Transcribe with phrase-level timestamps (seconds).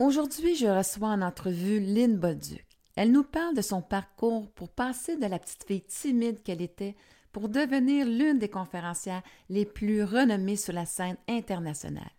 [0.00, 2.64] Aujourd'hui, je reçois en entrevue Lynn Bolduc.
[2.94, 6.94] Elle nous parle de son parcours pour passer de la petite fille timide qu'elle était
[7.32, 12.12] pour devenir l'une des conférencières les plus renommées sur la scène internationale.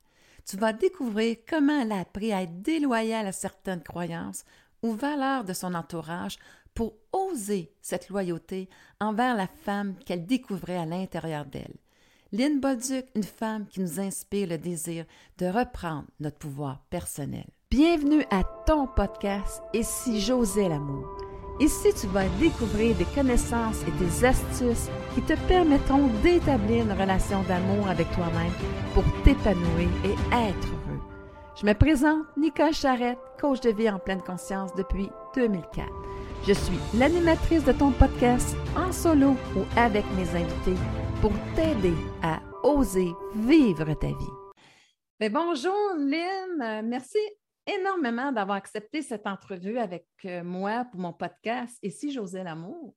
[0.46, 4.44] Tu vas découvrir comment elle a appris à être déloyale à certaines croyances
[4.84, 6.38] ou valeurs de son entourage
[6.74, 8.68] pour oser cette loyauté
[9.00, 11.78] envers la femme qu'elle découvrait à l'intérieur d'elle.
[12.34, 15.06] Lynn Bolduc, une femme qui nous inspire le désir
[15.38, 17.48] de reprendre notre pouvoir personnel.
[17.72, 21.08] Bienvenue à ton podcast si j'osais l'amour.
[21.60, 27.44] Ici, tu vas découvrir des connaissances et des astuces qui te permettront d'établir une relation
[27.44, 28.52] d'amour avec toi-même
[28.96, 30.14] pour t'épanouir et
[30.48, 31.00] être heureux.
[31.62, 35.88] Je me présente Nicole Charrette, coach de vie en pleine conscience depuis 2004.
[36.48, 40.82] Je suis l'animatrice de ton podcast en solo ou avec mes invités
[41.22, 44.34] pour t'aider à oser vivre ta vie.
[45.20, 47.20] Ben, bonjour Lynn, merci
[47.76, 52.96] énormément d'avoir accepté cette entrevue avec euh, moi pour mon podcast Et si j'osais l'amour.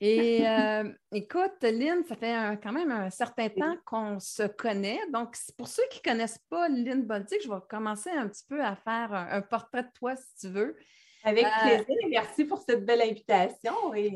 [0.00, 5.00] Et euh, écoute, Lynn, ça fait quand même un certain temps qu'on se connaît.
[5.12, 8.62] Donc, pour ceux qui ne connaissent pas Lynn Bolduc, je vais commencer un petit peu
[8.62, 10.76] à faire un, portrait de toi si tu veux.
[11.24, 11.96] Avec euh, plaisir.
[12.10, 14.14] Merci pour cette belle invitation et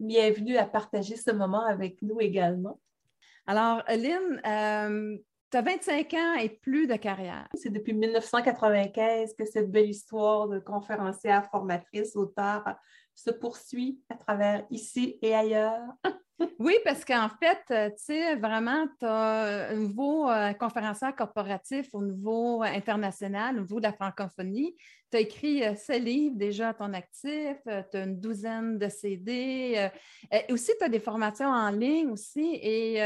[0.00, 2.80] bienvenue à partager ce moment avec nous également.
[3.46, 5.20] Alors, Lynn,
[5.50, 7.48] tu as 25 ans et plus de carrière.
[7.54, 12.64] C'est depuis 1995 que cette belle histoire de conférencière, formatrice, auteur
[13.14, 15.82] se poursuit à travers ici et ailleurs.
[16.58, 21.88] oui, parce qu'en fait, euh, tu sais, vraiment, tu as un nouveau euh, conférencière corporatif
[21.92, 24.74] au niveau international, au niveau de la francophonie.
[25.10, 28.88] Tu as écrit euh, ce livre déjà à ton actif, tu as une douzaine de
[28.88, 29.90] CD.
[30.30, 32.58] et aussi, tu as des formations en ligne aussi.
[32.62, 33.02] Et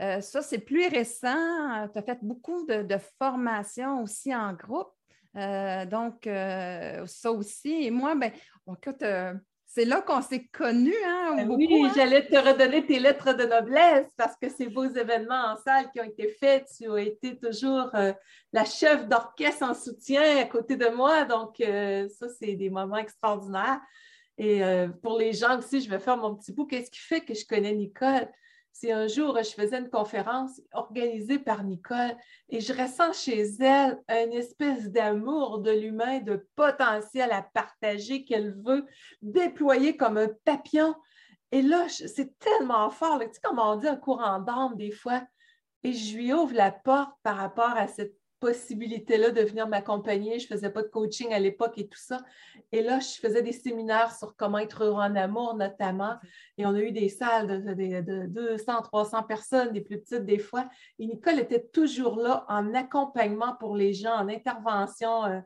[0.00, 1.88] euh, ça, c'est plus récent.
[1.92, 4.92] Tu as fait beaucoup de, formations aussi en groupe.
[5.36, 7.84] Euh, donc, euh, ça aussi.
[7.84, 8.30] Et moi, ben,
[8.68, 9.04] écoute,
[9.66, 10.94] c'est là qu'on s'est connus.
[11.04, 11.92] Hein, ben oui, hein.
[11.94, 16.00] j'allais te redonner tes lettres de noblesse parce que ces beaux événements en salle qui
[16.00, 17.90] ont été faits, tu as été toujours
[18.52, 21.24] la chef d'orchestre en soutien à côté de moi.
[21.24, 23.80] Donc, ça, c'est des moments extraordinaires.
[24.38, 24.60] Et
[25.02, 26.66] pour les gens aussi, je vais faire mon petit bout.
[26.66, 28.28] Qu'est-ce qui fait que je connais Nicole?
[28.78, 32.14] C'est un jour, je faisais une conférence organisée par Nicole
[32.50, 38.54] et je ressens chez elle une espèce d'amour de l'humain, de potentiel à partager qu'elle
[38.66, 38.84] veut
[39.22, 40.94] déployer comme un papillon.
[41.52, 45.22] Et là, c'est tellement fort, tu sais, comme on dit un courant d'âme des fois.
[45.82, 50.38] Et je lui ouvre la porte par rapport à cette possibilité-là de venir m'accompagner.
[50.38, 52.18] Je ne faisais pas de coaching à l'époque et tout ça.
[52.72, 56.16] Et là, je faisais des séminaires sur comment être heureux en amour, notamment.
[56.58, 60.68] Et on a eu des salles de, 200, 300 personnes, des plus petites des fois.
[60.98, 65.24] Et Nicole était toujours là en accompagnement pour les gens, en intervention.
[65.24, 65.40] Euh,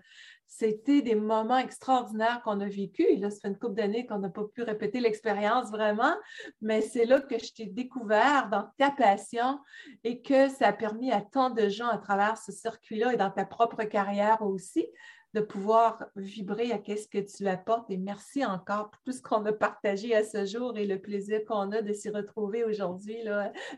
[0.51, 3.05] c'était des moments extraordinaires qu'on a vécu.
[3.05, 6.13] Et là, ça fait une couple d'années qu'on n'a pas pu répéter l'expérience vraiment,
[6.61, 9.61] mais c'est là que je t'ai découvert dans ta passion
[10.03, 13.31] et que ça a permis à tant de gens à travers ce circuit-là et dans
[13.31, 14.87] ta propre carrière aussi
[15.35, 17.89] de pouvoir vibrer à qu'est-ce que tu apportes.
[17.89, 21.45] Et merci encore pour tout ce qu'on a partagé à ce jour et le plaisir
[21.47, 23.19] qu'on a de s'y retrouver aujourd'hui,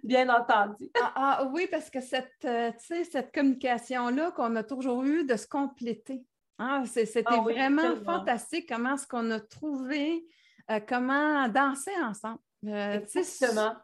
[0.03, 0.91] bien entendu.
[0.99, 5.47] Ah, ah, oui, parce que cette, euh, cette communication-là qu'on a toujours eue de se
[5.47, 6.25] compléter.
[6.65, 10.25] Ah, c'était ah vraiment fantastique comment est-ce qu'on a trouvé,
[10.71, 12.39] euh, comment danser ensemble.
[12.67, 13.75] Euh, Exactement.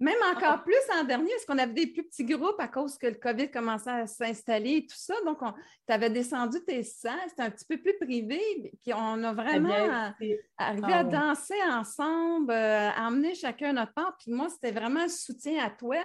[0.00, 3.08] Même encore plus en dernier, parce qu'on avait des plus petits groupes à cause que
[3.08, 5.14] le COVID commençait à s'installer et tout ça.
[5.26, 8.40] Donc, tu avais descendu tes salles, c'était un petit peu plus privé.
[8.80, 10.12] Puis on a vraiment
[10.56, 14.16] arrivé à ah danser ensemble, euh, à emmener chacun notre part.
[14.18, 15.96] Puis moi, c'était vraiment un soutien à toi.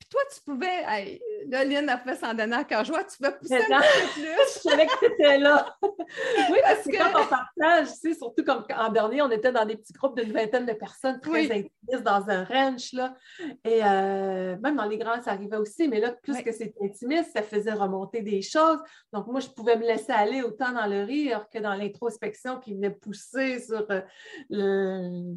[0.00, 3.18] Puis toi, tu pouvais, hey, là, Lynn a fait son donner à cœur joie, tu
[3.18, 3.84] pouvais pousser un peu
[4.14, 4.24] plus.
[4.54, 5.76] je savais que tu étais là.
[5.82, 9.66] oui, parce que quand on partage, tu sais, surtout comme en dernier, on était dans
[9.66, 13.14] des petits groupes d'une vingtaine de personnes très intimistes dans un ranch, là.
[13.62, 17.32] Et euh, même dans les grands, ça arrivait aussi, mais là, plus que c'était intimiste,
[17.34, 18.78] ça faisait remonter des choses.
[19.12, 22.72] Donc, moi, je pouvais me laisser aller autant dans le rire que dans l'introspection qui
[22.72, 24.00] venait pousser sur euh,
[24.48, 25.36] le...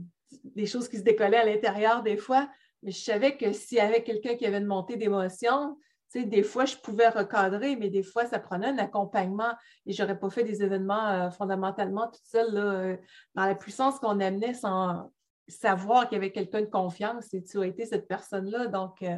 [0.55, 2.47] les choses qui se décollaient à l'intérieur des fois.
[2.83, 5.77] Mais je savais que s'il y avait quelqu'un qui avait une montée d'émotion,
[6.21, 9.53] des fois, je pouvais recadrer, mais des fois, ça prenait un accompagnement
[9.85, 12.97] et je n'aurais pas fait des événements euh, fondamentalement toute seule euh,
[13.35, 15.11] dans la puissance qu'on amenait sans
[15.47, 18.67] savoir qu'il y avait quelqu'un de confiance et tu as été cette personne-là.
[18.67, 19.17] Donc, euh,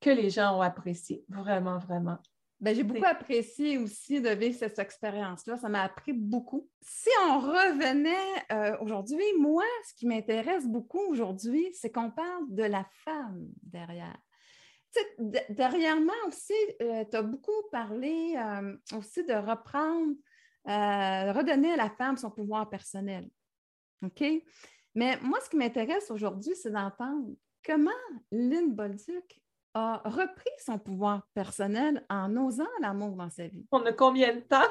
[0.00, 2.18] que les gens ont apprécié, vraiment, vraiment.
[2.64, 5.58] Ben, j'ai beaucoup apprécié aussi de vivre cette expérience-là.
[5.58, 6.66] Ça m'a appris beaucoup.
[6.80, 12.86] Si on revenait aujourd'hui, moi, ce qui m'intéresse beaucoup aujourd'hui, c'est qu'on parle de la
[13.04, 14.16] femme derrière.
[15.50, 18.34] Derrière moi aussi, euh, tu as beaucoup parlé
[18.96, 20.14] aussi de reprendre
[20.66, 23.28] euh, redonner à la femme son pouvoir personnel.
[24.02, 24.24] OK?
[24.94, 27.28] Mais moi, ce qui m'intéresse aujourd'hui, c'est d'entendre
[27.62, 27.90] comment
[28.32, 29.42] Lynn Bolduc
[29.74, 33.66] a repris son pouvoir personnel en osant l'amour dans sa vie.
[33.72, 34.62] On a combien de temps?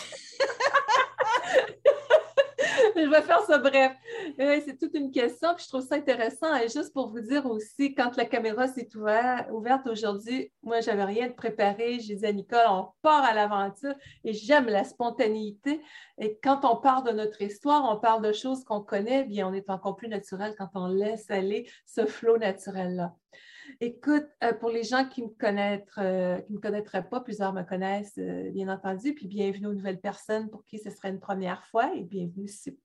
[2.97, 3.93] je vais faire ça bref.
[4.39, 6.55] c'est toute une question, puis je trouve ça intéressant.
[6.57, 8.89] Et juste pour vous dire aussi, quand la caméra s'est
[9.51, 12.01] ouverte aujourd'hui, moi, je n'avais rien de préparé.
[12.01, 13.95] J'ai dit à Nicole, on part à l'aventure
[14.25, 15.83] et j'aime la spontanéité.
[16.19, 19.53] Et quand on parle de notre histoire, on parle de choses qu'on connaît, bien, on
[19.53, 23.15] est encore plus naturel quand on laisse aller ce flot naturel-là.
[23.81, 25.29] Écoute, euh, pour les gens qui me,
[25.99, 30.51] euh, me connaîtraient pas, plusieurs me connaissent, euh, bien entendu, puis bienvenue aux nouvelles personnes
[30.51, 32.77] pour qui ce serait une première fois, et bienvenue si c'est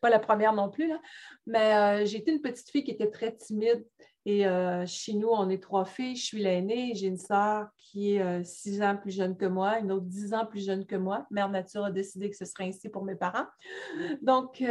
[0.00, 0.98] pas la première non plus, là.
[1.46, 3.86] mais j'ai été une petite fille qui était très timide.
[4.24, 4.44] Et
[4.86, 6.16] chez nous, on est trois filles.
[6.16, 6.94] Je suis l'aînée.
[6.94, 10.46] J'ai une sœur qui est six ans plus jeune que moi, une autre dix ans
[10.46, 11.26] plus jeune que moi.
[11.30, 13.46] Mère Nature a décidé que ce serait ainsi pour mes parents.
[14.22, 14.64] Donc,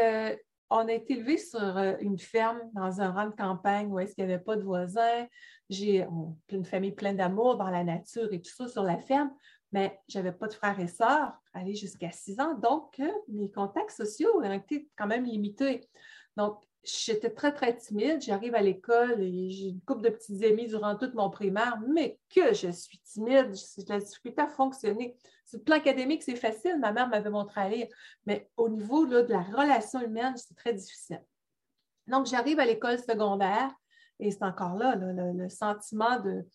[0.69, 4.15] on a été élevé sur euh, une ferme dans un rang de campagne où est-ce
[4.15, 5.27] qu'il n'y avait pas de voisins.
[5.69, 6.05] J'ai
[6.49, 9.31] une famille pleine d'amour dans la nature et tout ça sur la ferme,
[9.71, 12.55] mais je n'avais pas de frères et sœurs, aller jusqu'à six ans.
[12.55, 15.87] Donc, euh, mes contacts sociaux ont été quand même limités.
[16.37, 18.21] Donc, j'étais très, très timide.
[18.21, 22.19] J'arrive à l'école et j'ai une couple de petits amis durant toute mon primaire, mais
[22.33, 23.53] que je suis timide,
[23.87, 25.17] la difficulté à fonctionner.
[25.45, 26.79] Sur le plan académique, c'est facile.
[26.79, 27.87] Ma mère m'avait montré à lire,
[28.25, 31.23] mais au niveau de la relation humaine, c'est très difficile.
[32.07, 33.71] Donc, j'arrive à l'école secondaire
[34.19, 36.45] et c'est encore là, le, sentiment de,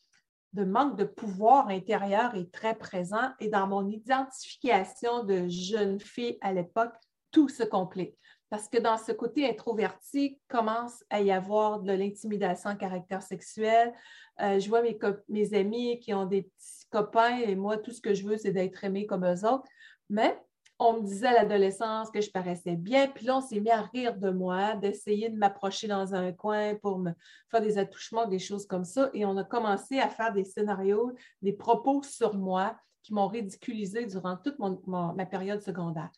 [0.52, 6.38] de manque de pouvoir intérieur est très présent et dans mon identification de jeune fille
[6.40, 6.94] à l'époque,
[7.30, 8.16] tout se complique
[8.50, 13.94] parce que dans ce côté introverti, commence à y avoir de l'intimidation à caractère sexuel.
[14.42, 14.98] Euh, je vois mes,
[15.28, 18.50] mes, amis qui ont des petits copains et moi, tout ce que je veux, c'est
[18.50, 19.68] d'être aimée comme eux autres.
[20.08, 20.36] Mais
[20.80, 23.82] on me disait à l'adolescence que je paraissais bien, puis là, on s'est mis à
[23.82, 27.12] rire de moi, d'essayer de m'approcher dans un coin pour me
[27.50, 29.10] faire des attouchements, des choses comme ça.
[29.12, 31.12] Et on a commencé à faire des scénarios,
[31.42, 36.10] des propos sur moi qui m'ont ridiculisé durant toute ma période secondaire.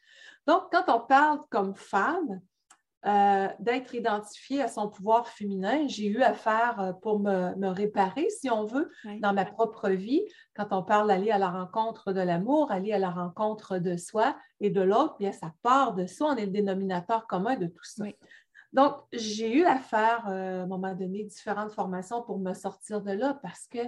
[0.46, 2.40] Donc, quand on parle comme femme,
[3.05, 8.29] euh, d'être identifiée à son pouvoir féminin, j'ai eu à faire euh, pour me, réparer,
[8.31, 10.23] si on veut, dans ma propre vie.
[10.55, 14.37] Quand on parle d'aller à la rencontre de l'amour, aller à la rencontre de soi
[14.61, 17.82] et de l'autre, bien, ça part de soi, on est le dénominateur commun de tout
[17.82, 18.05] ça.
[18.73, 23.02] Donc, j'ai eu à faire, euh, à un moment donné, différentes formations pour me sortir
[23.02, 23.81] de là parce que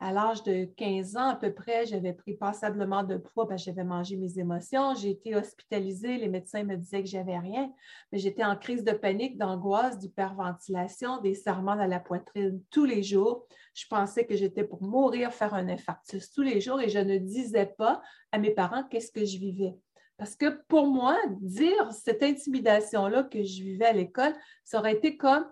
[0.00, 3.70] à l'âge de 15 ans à peu près, j'avais pris passablement de poids, parce que
[3.70, 7.72] j'avais mangé mes émotions, j'ai été hospitalisée, les médecins me disaient que j'avais rien,
[8.12, 13.02] mais j'étais en crise de panique, d'angoisse, d'hyperventilation, des serments à la poitrine tous les
[13.02, 13.46] jours.
[13.74, 17.18] Je pensais que j'étais pour mourir, faire un infarctus tous les jours et je ne
[17.18, 18.00] disais pas
[18.30, 19.74] à mes parents qu'est-ce que je vivais.
[20.16, 24.34] Parce que pour moi, dire cette intimidation-là que je vivais à l'école,
[24.64, 25.46] ça aurait été comme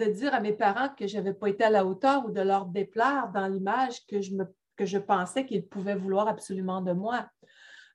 [0.00, 2.40] de dire à mes parents que je n'avais pas été à la hauteur ou de
[2.40, 4.44] leur déplaire dans l'image que je, me,
[4.76, 7.26] que je pensais qu'ils pouvaient vouloir absolument de moi.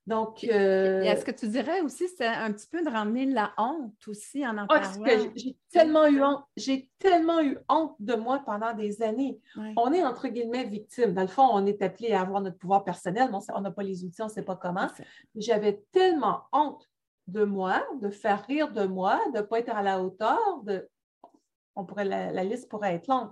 [0.08, 0.44] Donc.
[0.44, 4.46] Euh, est-ce que tu dirais aussi, c'est un petit peu de ramener la honte aussi
[4.46, 5.32] en en ah, parlant?
[5.36, 6.44] J'ai tellement eu honte.
[6.56, 9.40] J'ai tellement eu honte de moi pendant des années.
[9.76, 11.14] On est entre guillemets victime.
[11.14, 13.84] Dans le fond, on est appelé à avoir notre pouvoir personnel, mais on n'a pas
[13.84, 14.88] les outils, on ne sait pas comment.
[15.36, 16.88] J'avais tellement honte
[17.28, 20.88] de moi, de faire rire de moi, de ne pas être à la hauteur, de
[21.98, 23.32] la, liste pourrait être longue.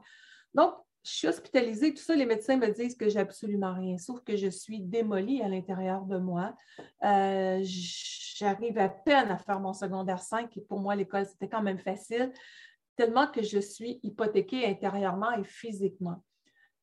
[0.54, 0.74] Donc,
[1.04, 4.38] je suis hospitalisée, tout ça, les médecins me disent que j'ai absolument rien, sauf que
[4.38, 6.56] je suis démolie à l'intérieur de moi.
[7.04, 11.62] Euh, j'arrive à peine à faire mon secondaire 5 et pour moi, l'école, c'était quand
[11.62, 12.32] même facile,
[12.96, 16.24] tellement que je suis hypothéquée intérieurement et physiquement.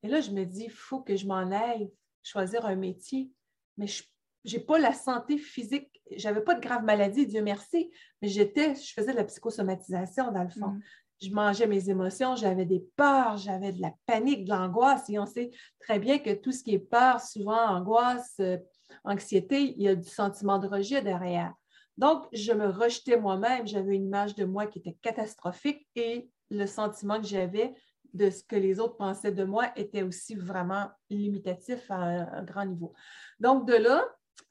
[0.02, 1.90] Et là, je me dis, il faut que je m'en aille
[2.23, 3.31] choisir un métier,
[3.79, 4.02] mais je
[4.45, 5.88] n'ai pas la santé physique.
[6.14, 7.90] Je n'avais pas de grave maladie, Dieu merci,
[8.21, 10.69] mais j'étais, je faisais de la psychosomatisation dans le fond.
[10.69, 10.83] Mm
[11.21, 15.09] je mangeais mes émotions, j'avais des peurs, j'avais de la panique, de l'angoisse.
[15.11, 18.57] Et on sait très bien que tout ce qui est peur, souvent angoisse, euh,
[19.05, 21.53] anxiété, il y a du sentiment de rejet derrière.
[21.99, 26.67] Donc, je me rejetais moi-même, j'avais une image de moi qui était catastrophique et le
[26.67, 27.75] sentiment que j'avais
[28.15, 32.65] de ce que les autres pensaient de moi était aussi vraiment limitatif à un, grand
[32.65, 32.95] niveau.
[33.39, 34.05] Donc, de là,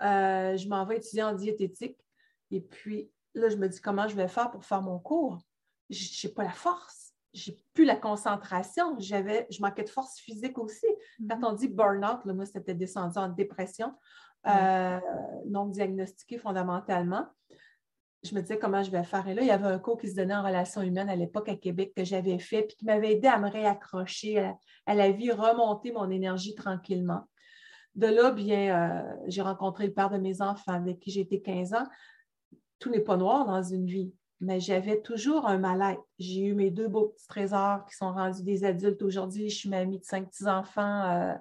[0.03, 1.97] euh, je m'en vais étudier en diététique
[2.51, 5.39] et puis là, je me dis comment je vais faire pour faire mon cours?
[5.89, 10.57] Je n'ai pas la force, j'ai plus la concentration, j'avais, je manquais de force physique
[10.57, 10.87] aussi.
[11.29, 11.45] Quand mm-hmm.
[11.45, 13.93] on dit burn-out, moi, c'était descendu en dépression,
[14.47, 14.99] euh,
[15.47, 17.27] non diagnostiquée fondamentalement.
[18.23, 19.27] Je me disais comment je vais faire.
[19.27, 21.47] Et là, il y avait un cours qui se donnait en relations humaines à l'époque
[21.47, 24.53] à Québec que j'avais fait, puis qui m'avait aidé à me réaccrocher
[24.85, 27.21] à, la vie, remonter mon énergie tranquillement.
[27.95, 31.41] De là, bien, euh, j'ai rencontré le père de mes enfants avec qui j'ai été
[31.41, 31.85] 15 ans.
[32.79, 36.03] Tout n'est pas noir dans une vie, mais j'avais toujours un mal-être.
[36.17, 39.49] J'ai eu mes deux beaux petits trésors qui sont rendus des adultes aujourd'hui.
[39.49, 41.33] Je suis mamie de cinq petits-enfants euh,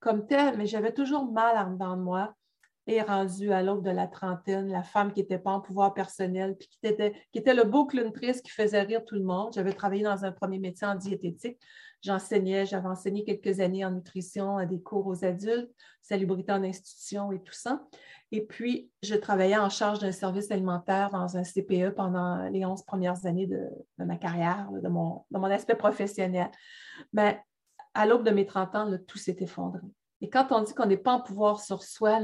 [0.00, 2.34] comme tel, mais j'avais toujours mal en dedans de moi
[2.86, 6.56] et rendu à l'aube de la trentaine, la femme qui n'était pas en pouvoir personnel,
[6.56, 9.52] puis qui était, qui était le beau clown triste qui faisait rire tout le monde.
[9.54, 11.58] J'avais travaillé dans un premier métier en diététique.
[12.06, 15.68] J'enseignais, j'avais enseigné quelques années en nutrition, à des cours aux adultes,
[16.02, 17.82] salubrité en institution et tout ça.
[18.30, 22.84] Et puis, je travaillais en charge d'un service alimentaire dans un CPE pendant les 11
[22.84, 26.48] premières années de, ma carrière, de, mon, aspect professionnel.
[27.12, 27.42] Mais
[27.92, 29.80] à l'aube de mes 30 ans, tout s'est effondré.
[30.20, 32.20] Et quand on dit qu'on n'est pas en pouvoir sur soi,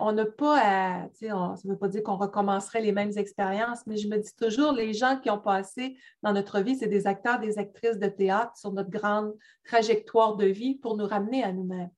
[0.00, 3.96] on n'a pas à, ça ne veut pas dire qu'on recommencerait les mêmes expériences, mais
[3.96, 7.38] je me dis toujours, les gens qui ont passé dans notre vie, c'est des acteurs,
[7.38, 11.90] des actrices de théâtre sur notre grande trajectoire de vie pour nous ramener à nous-mêmes.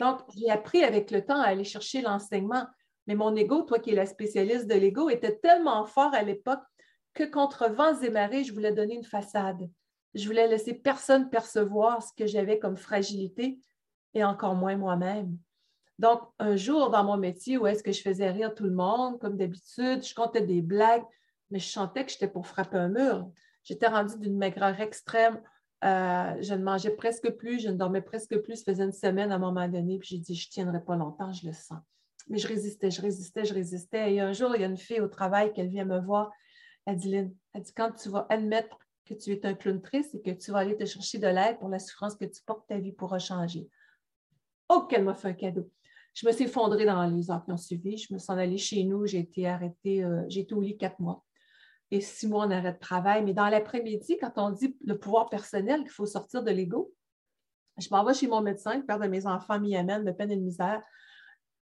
[0.00, 2.66] Donc, j'ai appris avec le temps à aller chercher l'enseignement,
[3.06, 6.60] mais mon ego, toi qui es la spécialiste de l'ego, était tellement fort à l'époque
[7.14, 9.68] que contre vents et marées, je voulais donner une façade.
[10.14, 13.58] Je voulais laisser personne percevoir ce que j'avais comme fragilité
[14.14, 15.38] et encore moins moi-même.
[15.98, 19.18] Donc, un jour dans mon métier où est-ce que je faisais rire tout le monde,
[19.18, 21.02] comme d'habitude, je comptais des blagues,
[21.50, 23.28] mais je sentais que j'étais pour frapper un mur.
[23.64, 25.40] J'étais rendue d'une maigreur extrême.
[25.84, 28.56] Euh, je ne mangeais presque plus, je ne dormais presque plus.
[28.56, 30.96] Ça faisait une semaine à un moment donné, puis j'ai dit, je ne tiendrai pas
[30.96, 31.78] longtemps, je le sens.
[32.28, 34.14] Mais je résistais, je résistais, je résistais.
[34.14, 36.30] Et un jour, il y a une fille au travail qui vient me voir.
[36.86, 40.14] Elle dit, Lynn, elle dit, quand tu vas admettre que tu es un clown triste
[40.14, 42.66] et que tu vas aller te chercher de l'aide pour la souffrance que tu portes,
[42.68, 43.68] ta vie pourra changer.
[44.68, 45.70] Oh, qu'elle m'a fait un cadeau.
[46.14, 47.96] Je me suis effondrée dans les heures qui ont suivi.
[47.96, 49.06] Je me suis en allée chez nous.
[49.06, 51.24] J'ai été arrêtée, euh, j'ai été au lit quatre mois
[51.90, 53.24] et six mois en arrêt de travail.
[53.24, 56.92] Mais dans l'après-midi, quand on dit le pouvoir personnel, qu'il faut sortir de l'ego,
[57.78, 60.32] je m'en vais chez mon médecin, le père de mes enfants m'y amène de peine
[60.32, 60.82] et de misère.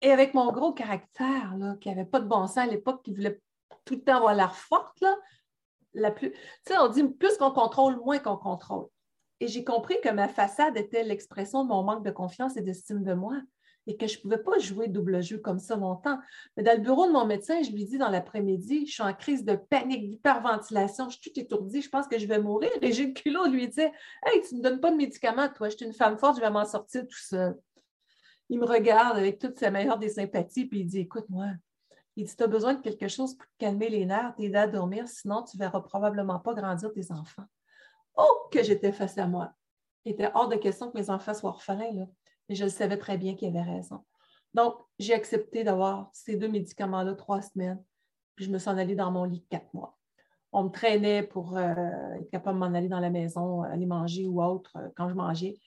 [0.01, 3.41] Et avec mon gros caractère, qui n'avait pas de bon sens à l'époque, qui voulait
[3.84, 5.03] tout le temps avoir l'air forte,
[5.94, 6.32] la plus.
[6.32, 8.88] Tu sais, on dit plus qu'on contrôle, moins qu'on contrôle.
[9.39, 13.03] Et j'ai compris que ma façade était l'expression de mon manque de confiance et d'estime
[13.03, 13.36] de moi
[13.88, 16.20] et que je ne pouvais pas jouer double jeu comme ça longtemps.
[16.56, 19.13] Mais dans le bureau de mon médecin, je lui dis dans l'après-midi, je suis en
[19.13, 22.70] crise de panique, d'hyperventilation, je suis tout étourdie, je pense que je vais mourir.
[22.82, 23.89] Et le culot lui dire
[24.25, 26.41] Hey, tu ne me donnes pas de médicaments, toi, je suis une femme forte, je
[26.41, 27.58] vais m'en sortir tout seul.
[28.50, 31.48] Il me regarde avec toute sa meilleure des sympathies, puis il dit Écoute-moi,
[32.17, 35.08] il dit Tu as besoin de quelque chose pour calmer les nerfs, t'aider à dormir,
[35.08, 37.46] sinon tu ne verras probablement pas grandir tes enfants.
[38.17, 39.53] Oh, que j'étais face à moi.
[40.03, 41.94] Il était hors de question que mes enfants soient orphelins.
[41.94, 42.06] Là.
[42.50, 44.04] Et je le savais très bien qu'il avait raison.
[44.54, 47.84] Donc, j'ai accepté d'avoir ces deux médicaments-là trois semaines.
[48.36, 49.98] Puis je me suis en allée dans mon lit quatre mois.
[50.51, 51.74] On me traînait pour euh,
[52.20, 55.13] être capable de m'en aller dans la maison, aller manger ou autre euh, quand je
[55.13, 55.60] mangeais.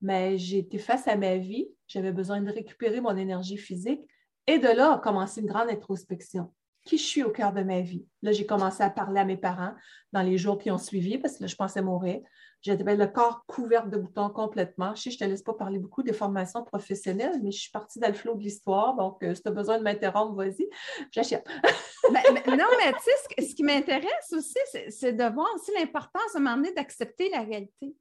[0.00, 1.68] Mais été face à ma vie.
[1.88, 4.00] J'avais besoin de récupérer mon énergie physique.
[4.46, 6.52] Et de là a commencé une grande introspection.
[6.88, 8.06] Qui je suis au cœur de ma vie?
[8.22, 9.74] Là, j'ai commencé à parler à mes parents
[10.14, 12.22] dans les jours qui ont suivi parce que là, je pensais mourir.
[12.62, 14.94] J'avais le corps couvert de boutons complètement.
[14.94, 17.70] Je sais, je ne te laisse pas parler beaucoup des formations professionnelles, mais je suis
[17.70, 18.96] partie dans le flot de l'histoire.
[18.96, 20.66] Donc, euh, si tu as besoin de m'interrompre, vas-y,
[21.12, 21.46] j'achète.
[22.10, 24.56] Ben, ben, non, mais tu sais, ce, qui m'intéresse aussi,
[24.88, 27.94] c'est de voir aussi l'importance à un moment donné d'accepter la réalité.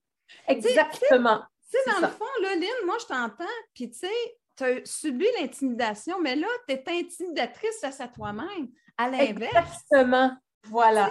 [0.47, 1.41] Exactement.
[1.69, 4.85] Tu sais, dans le fond, là, Lynn, moi, je t'entends, puis tu sais, tu as
[4.85, 8.69] subi l'intimidation, mais là, tu es intimidatrice face à toi-même.
[8.97, 9.53] À l'inverse.
[9.55, 10.31] Exactement.
[10.63, 11.09] Voilà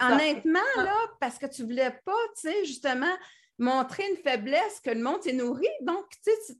[0.00, 3.14] honnêtement, là, parce que tu ne voulais pas, tu sais, justement,
[3.58, 5.68] montrer une faiblesse que le monde t'est nourri.
[5.82, 6.54] Donc, tu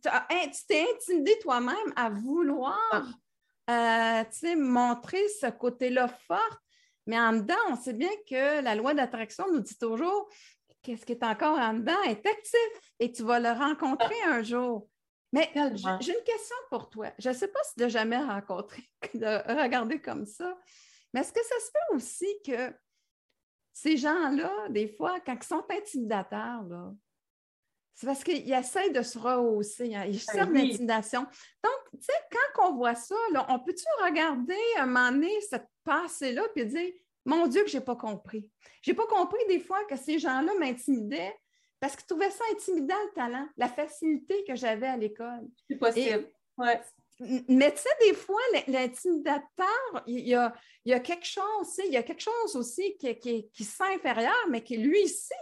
[0.69, 3.17] t'es intimidé toi-même à vouloir,
[3.67, 4.25] ah.
[4.25, 6.59] euh, montrer ce côté-là fort.
[7.07, 10.29] Mais en dedans, on sait bien que la loi d'attraction nous dit toujours
[10.83, 14.35] qu'est-ce qui est encore en dedans est actif et tu vas le rencontrer ah.
[14.35, 14.89] un jour.
[15.33, 15.51] Mais
[16.01, 17.13] j'ai une question pour toi.
[17.19, 18.83] Je ne sais pas si tu l'as jamais rencontré,
[19.15, 20.57] de regarder comme ça,
[21.13, 22.75] mais est-ce que ça se fait aussi que
[23.73, 26.65] ces gens-là, des fois, quand ils sont intimidateurs,
[27.95, 31.23] c'est parce qu'ils essaient de se rehausser, hein, ils servent ben d'intimidation.
[31.23, 33.17] Donc, tu sais, quand on voit ça,
[33.49, 36.93] on peut-tu regarder un moment donné cette passée-là et dire
[37.25, 38.49] Mon Dieu, que je n'ai pas compris.
[38.83, 41.37] Je n'ai pas compris des fois que ces gens-là m'intimidaient
[41.81, 45.49] parce qu'ils trouvaient ça intimidant le talent, la facilité que j'avais à l'école.
[45.69, 46.31] C'est possible.
[46.57, 46.81] ouais.
[47.49, 50.55] Mais tu sais, des fois, l'intimidateur, il y a,
[50.85, 53.95] il y a quelque chose, il y a quelque chose aussi qui, qui, qui sent
[53.95, 55.35] inférieur, mais qui lui ici,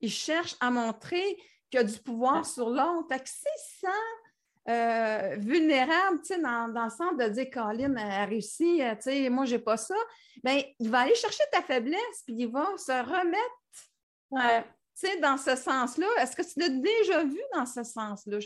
[0.00, 1.38] il cherche à montrer
[1.70, 3.06] qu'il a du pouvoir sur l'autre.
[3.08, 7.96] Fait que s'il sent euh, vulnérable, tu sais, dans, dans, le sens de dire Colin
[7.96, 9.96] a réussi, euh, tu sais, moi, j'ai pas ça,
[10.42, 15.56] bien, il va aller chercher ta faiblesse, puis il va se remettre sais, dans ce
[15.56, 18.38] sens-là, est-ce que tu l'as déjà vu dans ce sens-là?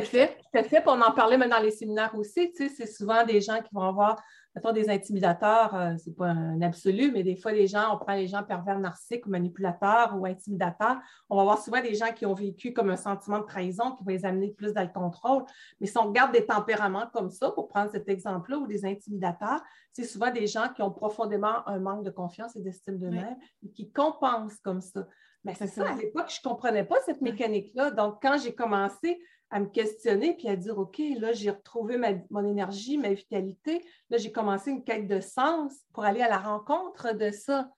[0.00, 0.82] Fait, tout à fait.
[0.86, 2.52] On en parlait même dans les séminaires aussi.
[2.52, 4.22] Tu sais, c'est souvent des gens qui vont avoir
[4.56, 7.98] mettons, des intimidateurs, ce euh, c'est pas un absolu, mais des fois, les gens, on
[7.98, 10.96] prend les gens pervers narcissiques ou manipulateurs ou intimidateurs.
[11.28, 14.04] On va voir souvent des gens qui ont vécu comme un sentiment de trahison qui
[14.04, 15.44] va les amener plus dans le contrôle.
[15.80, 19.62] Mais si on regarde des tempéraments comme ça, pour prendre cet exemple-là, ou des intimidateurs,
[19.92, 23.70] c'est souvent des gens qui ont profondément un manque de confiance et d'estime d'eux-mêmes et
[23.70, 25.06] qui compensent comme ça.
[25.44, 27.92] Mais c'est ça, à l'époque, je ne comprenais pas cette mécanique-là.
[27.92, 31.98] Donc, quand j'ai commencé à me questionner puis à dire OK, là, j'ai retrouvé
[32.30, 33.84] mon énergie, ma vitalité.
[34.10, 37.70] Là, j'ai commencé une quête de sens pour aller à la rencontre de ça.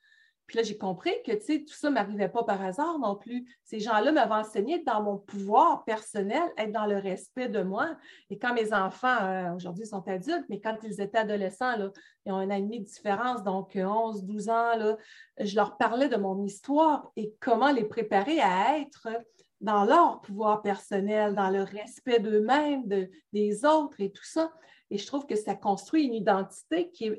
[0.48, 3.16] Puis là, j'ai compris que, tu sais, tout ça ne m'arrivait pas par hasard non
[3.16, 3.46] plus.
[3.64, 7.98] Ces gens-là m'avaient enseigné dans mon pouvoir personnel, être dans le respect de moi.
[8.30, 11.90] Et quand mes enfants, euh, aujourd'hui, sont adultes, mais quand ils étaient adolescents, là,
[12.24, 14.96] ils ont un an et demi de différence, donc 11, 12 ans, là,
[15.38, 19.06] je leur parlais de mon histoire et comment les préparer à être
[19.60, 22.84] dans leur pouvoir personnel, dans le respect d'eux-mêmes,
[23.32, 24.52] des autres et tout ça.
[24.90, 27.12] Et je trouve que ça construit une identité qui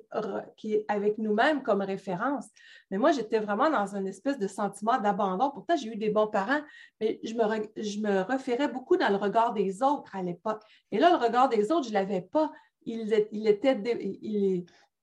[0.73, 2.47] est, avec nous-mêmes comme référence.
[2.89, 5.51] Mais moi, j'étais vraiment dans une espèce de sentiment d'abandon.
[5.51, 6.61] Pourtant, j'ai eu des bons parents,
[6.99, 10.63] mais je me, me référais beaucoup dans le regard des autres à l'époque.
[10.91, 12.51] Et là, le regard des autres, je ne l'avais pas.
[12.85, 13.13] Il,
[13.47, 13.77] était,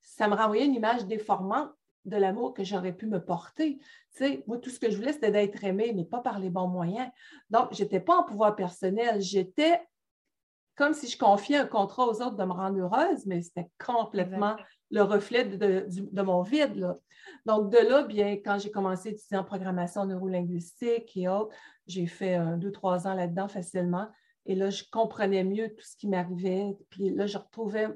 [0.01, 1.71] ça me renvoyait une image déformante
[2.07, 3.79] de l'amour que j'aurais pu me porter.
[4.15, 6.67] Tu moi, tout ce que je voulais, c'était d'être aimée, mais pas par les bons
[6.67, 7.09] moyens.
[7.49, 9.21] Donc, je n'étais pas en pouvoir personnel.
[9.21, 9.81] J'étais
[10.75, 14.55] comme si je confiais un contrat aux autres de me rendre heureuse, mais c'était complètement
[14.91, 16.93] le reflet de, mon vide.
[17.45, 21.53] Donc, de là, bien, quand j'ai commencé à étudier en programmation neurolinguistique et autres,
[21.87, 24.07] j'ai fait deux, trois ans là-dedans facilement.
[24.47, 26.75] Et là, je comprenais mieux tout ce qui m'arrivait.
[26.89, 27.87] Puis là, je retrouvais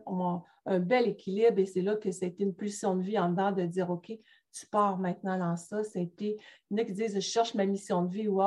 [0.65, 3.63] un bel équilibre et c'est là que c'était une pulsion de vie en dedans de
[3.63, 4.11] dire, OK,
[4.51, 5.83] tu pars maintenant dans ça.
[5.83, 6.37] C'était,
[6.69, 8.27] il y en a qui disent, je cherche ma mission de vie.
[8.27, 8.41] ou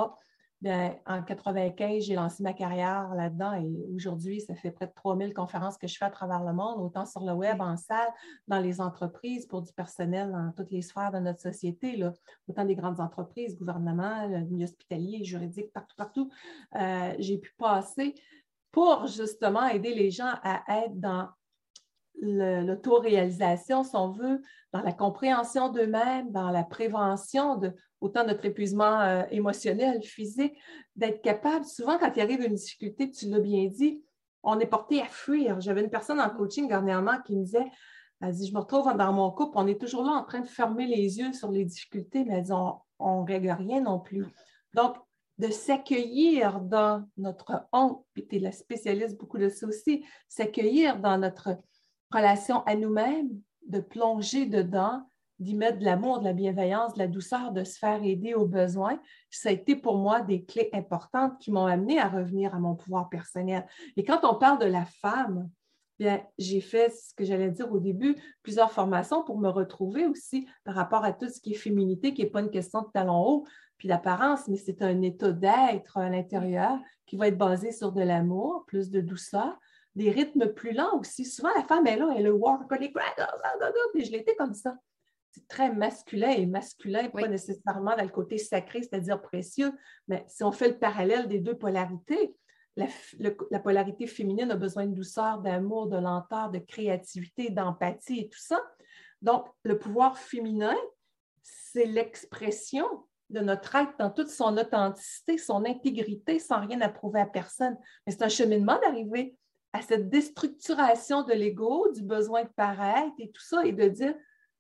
[0.64, 5.35] Bien, en 95, j'ai lancé ma carrière là-dedans et aujourd'hui, ça fait près de 3000
[5.35, 8.09] conférences que je fais à travers le monde, autant sur le web, en salle,
[8.49, 12.15] dans les entreprises, pour du personnel dans toutes les sphères de notre société, là.
[12.49, 16.30] autant des grandes entreprises, gouvernement, milieu hospitalier, juridique, partout, partout.
[16.76, 18.15] Euh, j'ai pu passer
[18.73, 21.28] pour justement aider les gens à être dans
[22.21, 24.41] l'autoréalisation, si on veut,
[24.73, 30.55] dans la compréhension d'eux-mêmes, dans la prévention de autant notre épuisement euh, émotionnel, physique,
[30.95, 34.03] d'être capable, souvent quand il arrive une difficulté, tu l'as bien dit,
[34.43, 35.61] on est porté à fuir.
[35.61, 37.67] J'avais une personne en coaching dernièrement qui me disait,
[38.21, 40.47] elle dit, je me retrouve dans mon couple, on est toujours là en train de
[40.47, 42.53] fermer les yeux sur les difficultés, mais elle
[42.99, 44.25] on ne règle rien non plus.
[44.75, 44.97] Donc,
[45.39, 51.00] de s'accueillir dans notre honte, puis tu es la spécialiste beaucoup de ça aussi, s'accueillir
[51.00, 51.59] dans notre
[52.15, 53.31] relation à nous-mêmes,
[53.67, 55.03] de plonger dedans,
[55.39, 58.47] d'y mettre de l'amour, de la bienveillance, de la douceur, de se faire aider aux
[58.47, 59.00] besoins,
[59.31, 62.75] ça a été pour moi des clés importantes qui m'ont amené à revenir à mon
[62.75, 63.67] pouvoir personnel.
[63.97, 65.50] Et quand on parle de la femme,
[65.99, 70.47] bien, j'ai fait ce que j'allais dire au début, plusieurs formations pour me retrouver aussi
[70.65, 73.21] par rapport à tout ce qui est féminité, qui n'est pas une question de talon
[73.21, 73.45] haut
[73.77, 78.03] puis d'apparence, mais c'est un état d'être à l'intérieur qui va être basé sur de
[78.03, 79.59] l'amour, plus de douceur,
[79.95, 81.25] des rythmes plus lents aussi.
[81.25, 84.76] Souvent, la femme est là, elle est le work, puis je l'étais comme ça.
[85.30, 89.73] C'est très masculin et masculin, pas nécessairement dans le côté sacré, c'est-à-dire précieux,
[90.07, 92.37] mais si on fait le parallèle des deux polarités,
[92.76, 92.87] la,
[93.50, 98.41] la, polarité féminine a besoin de douceur, d'amour, de lenteur, de créativité, d'empathie et tout
[98.41, 98.61] ça.
[99.23, 100.76] Donc, le pouvoir féminin,
[101.43, 102.87] c'est l'expression
[103.30, 107.76] de notre être dans toute son authenticité, son intégrité, sans rien à prouver à personne.
[108.07, 109.37] Mais c'est un cheminement d'arriver
[109.75, 114.15] à cette déstructuration de l'ego, du besoin de paraître et tout ça, et de dire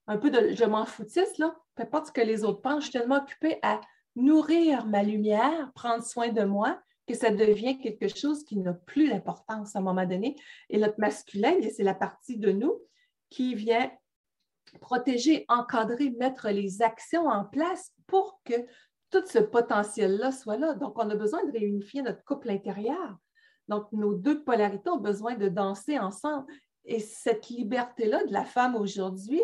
[0.08, 2.90] un peu de je m'en foutisse, là, peu importe ce que les autres pensent, je
[2.90, 3.80] suis tellement occupée à
[4.16, 9.08] nourrir ma lumière, prendre soin de moi, que ça devient quelque chose qui n'a plus
[9.08, 10.34] d'importance à un moment donné.
[10.68, 12.80] Et notre masculin, c'est la partie de nous
[13.30, 13.90] qui vient
[14.80, 18.54] protéger, encadrer, mettre les actions en place pour que
[19.10, 20.74] tout ce potentiel-là soit là.
[20.74, 23.16] Donc, on a besoin de réunifier notre couple intérieur.
[23.68, 26.46] Donc, nos deux polarités ont besoin de danser ensemble.
[26.84, 29.42] Et cette liberté-là de la femme aujourd'hui,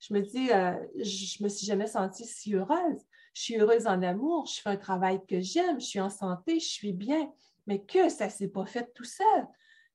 [0.00, 3.02] je me dis, euh, je me suis jamais sentie si heureuse.
[3.34, 6.60] Je suis heureuse en amour, je fais un travail que j'aime, je suis en santé,
[6.60, 7.30] je suis bien,
[7.66, 9.46] mais que ça ne s'est pas fait tout seul.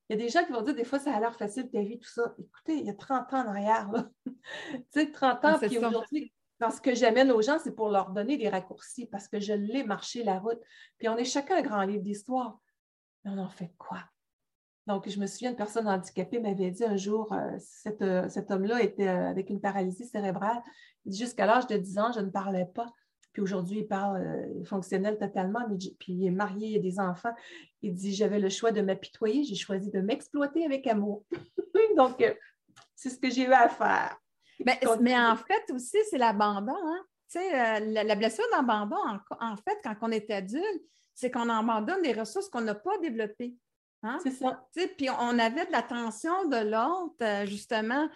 [0.07, 1.81] Il y a des gens qui vont dire, des fois, ça a l'air facile ta
[1.81, 2.36] vie, tout ça.
[2.38, 3.89] Écoutez, il y a 30 ans en arrière,
[4.25, 8.12] tu sais, 30 ans, puis aujourd'hui, dans ce que j'amène aux gens, c'est pour leur
[8.12, 10.59] donner des raccourcis parce que je l'ai marché la route.
[10.97, 12.59] Puis on est chacun un grand livre d'histoire
[13.25, 13.99] on en fait quoi?
[14.86, 17.57] Donc, je me souviens, une personne handicapée m'avait dit un jour, euh,
[18.01, 20.62] euh, cet homme-là était euh, avec une paralysie cérébrale.
[21.05, 22.88] Jusqu'à l'âge de 10 ans, je ne parlais pas.
[23.31, 27.33] Puis aujourd'hui, il parle fonctionnel totalement, mais, puis il est marié, il a des enfants.
[27.81, 31.23] Il dit J'avais le choix de m'apitoyer, j'ai choisi de m'exploiter avec amour.
[31.97, 32.23] Donc,
[32.95, 34.17] c'est ce que j'ai eu à faire.
[34.63, 36.75] Mais, mais en fait, aussi, c'est l'abandon.
[36.75, 36.99] Hein?
[37.36, 38.97] Euh, la, la, blessure d'abandon,
[39.39, 40.83] en, fait, quand on est adulte,
[41.13, 43.56] c'est qu'on abandonne des ressources qu'on n'a pas développées.
[44.04, 44.19] Hein?
[44.23, 44.67] C'est ça.
[44.97, 48.10] Puis on avait de l'attention de l'autre, euh, justement,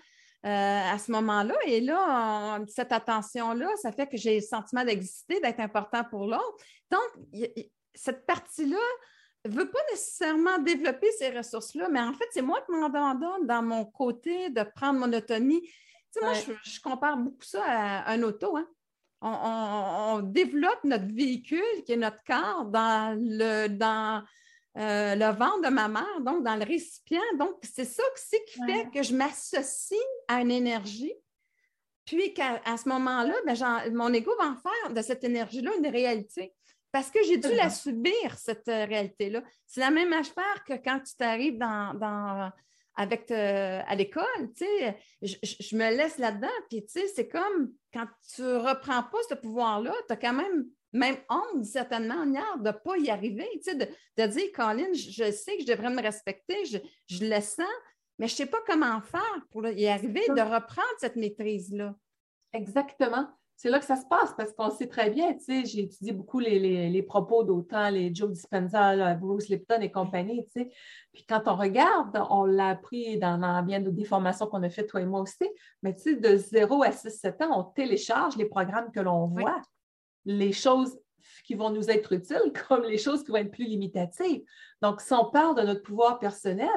[0.45, 1.55] euh, à ce moment-là.
[1.65, 6.57] Et là, cette attention-là, ça fait que j'ai le sentiment d'exister, d'être important pour l'autre.
[6.91, 7.49] Donc,
[7.93, 8.77] cette partie-là
[9.45, 13.63] ne veut pas nécessairement développer ces ressources-là, mais en fait, c'est moi qui m'abandonne dans
[13.63, 15.61] mon côté de prendre mon autonomie.
[15.61, 15.71] Tu
[16.11, 18.57] sais, moi, je, compare beaucoup ça à un auto.
[18.57, 18.67] Hein?
[19.21, 24.23] On, développe notre véhicule, qui est notre corps, dans le, dans,
[24.77, 27.19] euh, le ventre de ma mère, donc dans le récipient.
[27.39, 28.03] Donc, c'est ça
[28.45, 31.13] qui fait que je m'associe à une énergie.
[32.05, 36.53] Puis qu'à ce moment-là, ben, mon ego va en faire de cette énergie-là une réalité.
[36.91, 39.43] Parce que j'ai dû la subir, cette euh, réalité-là.
[39.65, 42.51] C'est la même affaire que quand tu t'arrives dans,
[42.97, 47.71] avec euh, à l'école, tu sais, je, me laisse là-dedans, puis tu sais, c'est comme
[47.93, 52.07] quand tu ne reprends pas ce pouvoir-là, tu as quand même même honte, d'une certaine
[52.07, 55.67] manière, de ne pas y arriver, tu sais, de, dire, Colin, je, sais que je
[55.67, 57.67] devrais me respecter, je, je le sens,
[58.17, 61.93] mais je ne sais pas comment faire pour y arriver, de reprendre cette maîtrise-là.
[62.53, 63.27] Exactement.
[63.57, 66.13] C'est là que ça se passe parce qu'on sait très bien, tu sais, j'ai étudié
[66.13, 70.71] beaucoup les, propos d'autant, les Joe Dispenza, Bruce Lipton et compagnie, tu sais.
[71.11, 75.01] Puis quand on regarde, on l'a appris dans, bien des formations qu'on a faites, toi
[75.01, 75.49] et moi aussi,
[75.81, 79.59] mais tu sais, de 0 à 6-7 ans, on télécharge les programmes que l'on voit
[80.25, 80.99] les choses
[81.43, 84.43] qui vont nous être utiles comme les choses qui vont être plus limitatives.
[84.83, 86.69] Donc, si on parle de notre pouvoir personnel,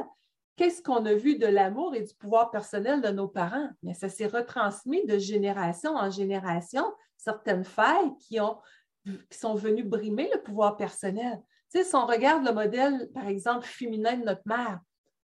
[0.60, 3.70] qu'est-ce qu'on a vu de l'amour et du pouvoir personnel de nos parents?
[3.82, 6.84] Bien, ça s'est retransmis de génération en génération,
[7.16, 8.58] certaines failles qui, ont,
[9.06, 11.40] qui sont venues brimer le pouvoir personnel.
[11.72, 14.80] Tu sais, si on regarde le modèle, par exemple, féminin de notre mère,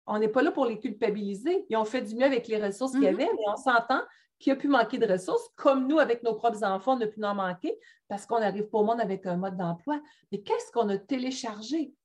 [0.05, 1.65] on n'est pas là pour les culpabiliser.
[1.69, 4.01] Ils ont fait du mieux avec les ressources qu'il y avait, mais on s'entend
[4.37, 7.23] qui a pu manquer de ressources, comme nous, avec nos propres enfants, on a pu
[7.23, 7.75] en manquer
[8.07, 9.99] parce qu'on n'arrive pas au monde avec un mode d'emploi.
[10.31, 11.95] Mais qu'est-ce qu'on a téléchargé?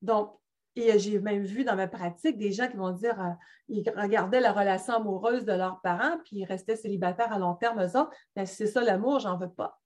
[0.00, 0.34] Donc,
[0.76, 3.30] et j'ai même vu dans ma pratique des gens qui vont dire euh,
[3.68, 7.80] ils regardaient la relation amoureuse de leurs parents, puis ils restaient célibataires à long terme,
[7.80, 8.12] eux autres.
[8.36, 9.80] Mais c'est ça l'amour, j'en veux pas.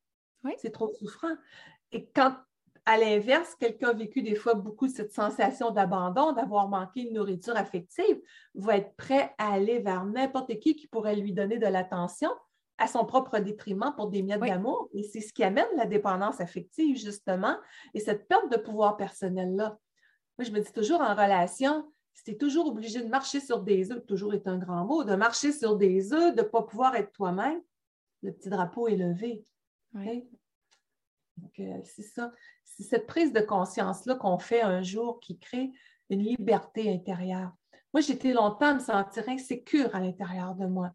[0.57, 1.37] C'est trop souffrant.
[1.92, 2.35] Et quand
[2.87, 7.12] à l'inverse, quelqu'un a vécu des fois beaucoup de cette sensation d'abandon, d'avoir manqué une
[7.12, 8.18] nourriture affective,
[8.55, 12.31] va être prêt à aller vers n'importe qui qui pourrait lui donner de l'attention
[12.79, 14.88] à son propre détriment pour des miettes d'amour.
[14.94, 17.57] Et c'est ce qui amène la dépendance affective, justement,
[17.92, 19.77] et cette perte de pouvoir personnel-là.
[20.38, 23.62] Moi, je me dis toujours en relation, si tu es toujours obligé de marcher sur
[23.62, 26.62] des œufs, toujours est un grand mot, de marcher sur des œufs, de ne pas
[26.62, 27.61] pouvoir être toi-même,
[28.22, 29.44] le petit drapeau est levé.
[29.94, 32.33] Donc, euh, c'est ça
[32.79, 35.72] c'est cette prise de conscience-là qu'on fait un jour qui crée
[36.11, 37.53] une liberté intérieure.
[37.92, 40.92] Moi, j'étais longtemps à me sentir insécure à l'intérieur de moi.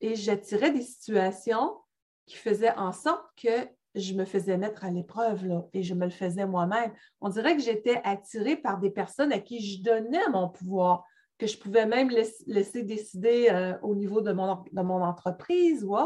[0.00, 1.76] Et j'attirais des situations
[2.24, 6.10] qui faisaient en sorte que je me faisais mettre à l'épreuve et je me le
[6.10, 6.92] faisais moi-même.
[7.20, 11.04] On dirait que j'étais attirée par des personnes à qui je donnais mon pouvoir,
[11.38, 15.96] que je pouvais même laisser, décider euh, au niveau de mon, entreprise ou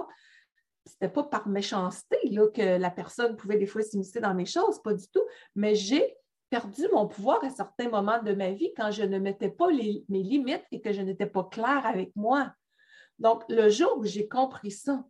[0.87, 2.16] c'était pas par méchanceté
[2.55, 6.14] que la personne pouvait des fois s'immiscer dans mes choses, pas du tout, mais j'ai
[6.51, 10.05] perdu mon pouvoir à certains moments de ma vie quand je ne mettais pas mes
[10.23, 12.53] limites et que je n'étais pas claire avec moi.
[13.18, 15.05] Donc, le jour où j'ai compris ça,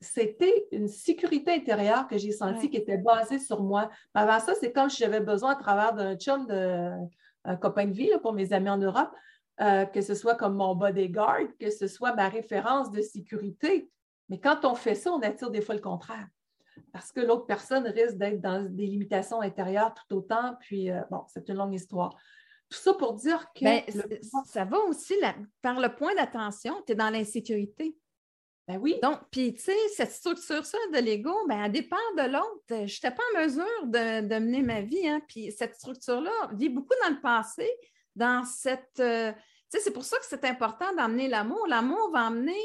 [0.00, 3.90] c'était une sécurité intérieure que j'ai sentie qui était basée sur moi.
[4.14, 6.90] Avant ça, c'est comme si j'avais besoin à travers d'un chum, de,
[7.44, 9.10] un copain de vie pour mes amis en Europe,
[9.60, 13.90] euh, que ce soit comme mon bodyguard, que ce soit ma référence de sécurité.
[14.28, 16.28] Mais quand on fait ça, on attire des fois le contraire.
[16.92, 20.54] Parce que l'autre personne risque d'être dans des limitations intérieures tout autant.
[20.60, 22.10] Puis, euh, bon, c'est une longue histoire.
[22.68, 23.64] Tout ça pour dire que.
[23.64, 23.82] Ben,
[24.44, 25.14] ça va aussi
[25.60, 27.96] par le point d'attention, tu es dans l'insécurité.
[28.68, 28.98] Ben oui.
[29.02, 32.64] Donc, puis, tu sais, cette structure-là de l'ego, ben, elle dépend de l'autre.
[32.68, 35.08] Je n'étais pas en mesure de, mener ma vie.
[35.08, 37.66] Hein, puis, cette structure-là vit beaucoup dans le passé,
[38.14, 39.00] dans cette.
[39.00, 41.66] Euh, tu sais, c'est pour ça que c'est important d'amener l'amour.
[41.66, 42.60] L'amour va amener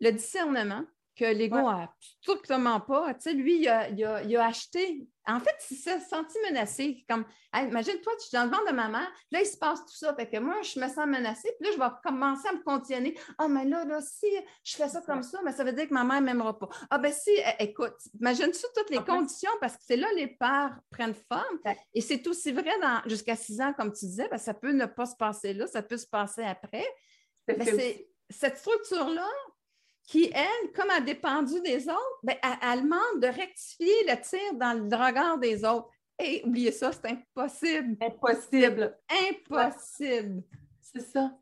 [0.00, 3.14] le discernement que l'ego n'a strictement pas.
[3.14, 5.06] Tu sais, lui, il a, acheté.
[5.26, 7.04] En fait, il s'est senti menacé.
[7.08, 9.94] Comme, imagine-toi, tu es dans le ventre de ma mère, là, il se passe tout
[9.94, 10.14] ça.
[10.14, 13.12] Fait que moi, je me sens menacée, puis là, je vais commencer à me contenir.
[13.38, 14.26] Ah, oh, mais là, là, si
[14.64, 16.68] je fais ça comme ça, mais ça veut dire que ma mère ne m'aimera pas.
[16.90, 21.14] Ah, ben si, écoute, imagine-tu toutes les conditions, parce que c'est là les peurs prennent
[21.14, 21.60] forme.
[21.94, 22.72] Et c'est aussi vrai
[23.06, 25.82] jusqu'à six ans, comme tu disais, ben, ça peut ne pas se passer là, ça
[25.82, 26.86] peut se passer après.
[27.48, 29.28] Mais c'est cette structure-là,
[30.06, 34.74] qui, elle, comme a dépendu des autres, ben, elle, demande de rectifier le tir dans
[34.74, 35.88] le regard des autres.
[36.22, 37.96] Et oubliez ça, c'est impossible.
[38.00, 38.98] Impossible.
[39.08, 40.42] Impossible.
[40.80, 41.32] C'est ça.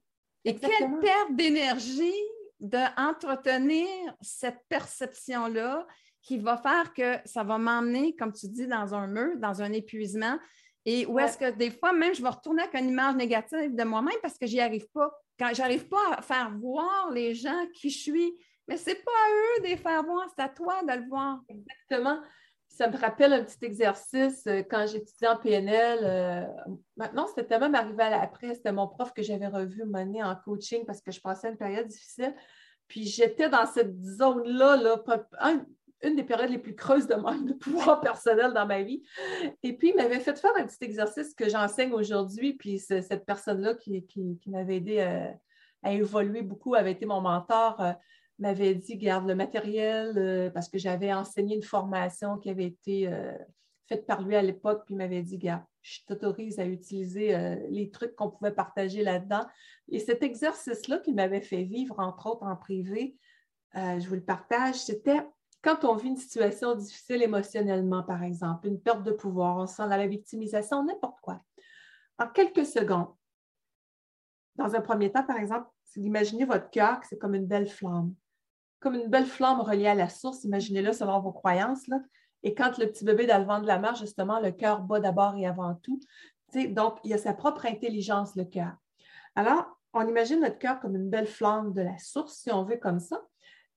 [0.44, 2.14] Et quelle perte d'énergie
[2.60, 3.88] d'entretenir
[4.20, 5.86] cette perception-là
[6.22, 9.72] qui va faire que ça va m'emmener, comme tu dis, dans un mur, dans un
[9.72, 10.38] épuisement.
[10.84, 13.84] Et où est-ce que des fois, même, je vais retourner avec une image négative de
[13.84, 15.10] moi-même parce que j'y arrive pas.
[15.38, 18.34] Quand j'arrive pas à faire voir les gens qui je suis,
[18.70, 21.40] mais c'est pas à eux de les faire voir, c'est à toi de le voir.
[21.48, 22.20] Exactement.
[22.68, 25.98] Ça me rappelle un petit exercice euh, quand j'étudiais en PNL.
[26.04, 26.46] Euh,
[26.96, 28.54] maintenant, c'était même arrivé après.
[28.54, 31.88] C'était mon prof que j'avais revu mener en coaching parce que je passais une période
[31.88, 32.32] difficile.
[32.86, 35.02] Puis j'étais dans cette zone-là, là,
[36.04, 39.02] une des périodes les plus creuses de manque de pouvoir personnel dans ma vie.
[39.64, 42.52] Et puis, il m'avait fait faire un petit exercice que j'enseigne aujourd'hui.
[42.52, 44.06] Puis cette personne-là qui,
[44.46, 45.34] m'avait aidé à,
[45.82, 47.96] à, évoluer beaucoup avait été mon mentor
[48.40, 53.06] m'avait dit, garde le matériel, euh, parce que j'avais enseigné une formation qui avait été
[53.08, 53.36] euh,
[53.86, 57.56] faite par lui à l'époque, puis il m'avait dit, garde, je t'autorise à utiliser euh,
[57.68, 59.46] les trucs qu'on pouvait partager là-dedans.
[59.88, 63.16] Et cet exercice-là qu'il m'avait fait vivre, entre autres en privé,
[63.74, 65.20] je vous le partage, c'était
[65.62, 69.86] quand on vit une situation difficile émotionnellement, par exemple, une perte de pouvoir, on sent
[69.86, 71.40] la victimisation, n'importe quoi.
[72.18, 73.14] En quelques secondes,
[74.56, 77.68] dans un premier temps, par exemple, c'est d'imaginer votre cœur que c'est comme une belle
[77.68, 78.12] flamme
[78.80, 81.86] comme une belle flamme reliée à la source, imaginez-le selon vos croyances.
[82.42, 85.00] Et quand le petit bébé dans le vent de la mer, justement, le cœur bat
[85.00, 86.00] d'abord et avant tout.
[86.54, 88.72] donc, il y a sa propre intelligence, le cœur.
[89.36, 92.78] Alors, on imagine notre cœur comme une belle flamme de la source, si on veut
[92.78, 93.22] comme ça,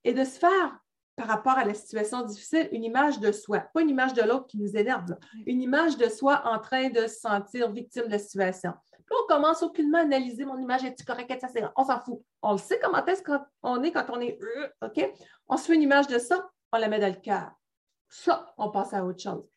[0.04, 0.80] et de se faire,
[1.16, 4.48] par rapport à la situation difficile, une image de soi, pas une image de l'autre
[4.48, 8.20] qui nous énerve, une image de soi en train de se sentir victime de la
[8.20, 8.74] situation.
[9.06, 12.22] Puis on commence aucunement à analyser mon image, est-ce correct, est On s'en fout.
[12.42, 14.40] On le sait comment est-ce qu'on est quand on est
[14.82, 15.12] OK?
[15.48, 17.52] On se fait une image de ça, on la met dans le cœur.
[18.10, 19.48] Ça, on passe à autre chose.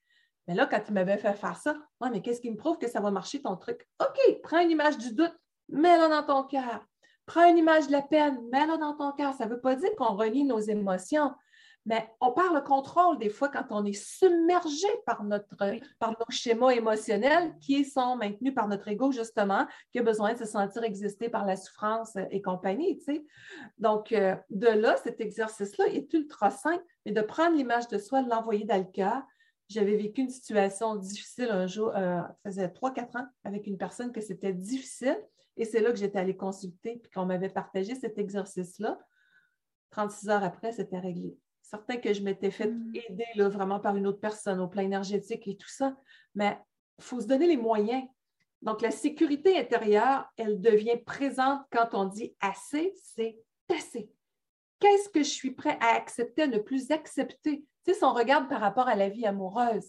[0.49, 2.89] Mais là, quand tu m'avais fait faire ça, ouais, mais qu'est-ce qui me prouve que
[2.89, 3.87] ça va marcher ton truc?
[4.01, 5.35] OK, prends une image du doute,
[5.69, 6.85] mets-la dans ton cœur.
[7.27, 9.35] Prends une image de la peine, mets-la dans ton cœur.
[9.35, 11.33] Ça ne veut pas dire qu'on relie nos émotions.
[11.87, 15.57] Mais on parle contrôle des fois quand on est submergé par, notre,
[16.01, 20.39] par nos schémas émotionnels qui sont maintenus par notre ego, justement, qui a besoin de
[20.39, 23.01] se sentir exister par la souffrance et compagnie.
[23.79, 28.21] Donc, euh, de là, cet exercice-là est ultra simple, mais de prendre l'image de soi,
[28.25, 29.23] de l'envoyer dans le cœur.
[29.69, 34.11] J'avais vécu une situation difficile un jour, euh, ça faisait 3-4 ans, avec une personne
[34.11, 35.19] que c'était difficile.
[35.57, 38.99] Et c'est là que j'étais allée consulter, puis qu'on m'avait partagé cet exercice-là.
[39.91, 42.93] 36 heures après, c'était réglé certain que je m'étais fait mm.
[42.95, 45.97] aider là, vraiment par une autre personne au plan énergétique et tout ça,
[46.35, 46.59] mais
[46.99, 48.05] il faut se donner les moyens.
[48.63, 54.11] Donc, la sécurité intérieure, elle devient présente quand on dit assez, c'est assez.
[54.79, 57.65] Qu'est-ce que je suis prêt à accepter, à ne plus accepter?
[57.85, 59.89] Tu sais, si on regarde par rapport à la vie amoureuse,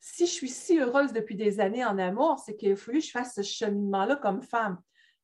[0.00, 3.04] si je suis si heureuse depuis des années en amour, c'est qu'il a fallu que
[3.04, 4.78] je fasse ce cheminement-là comme femme.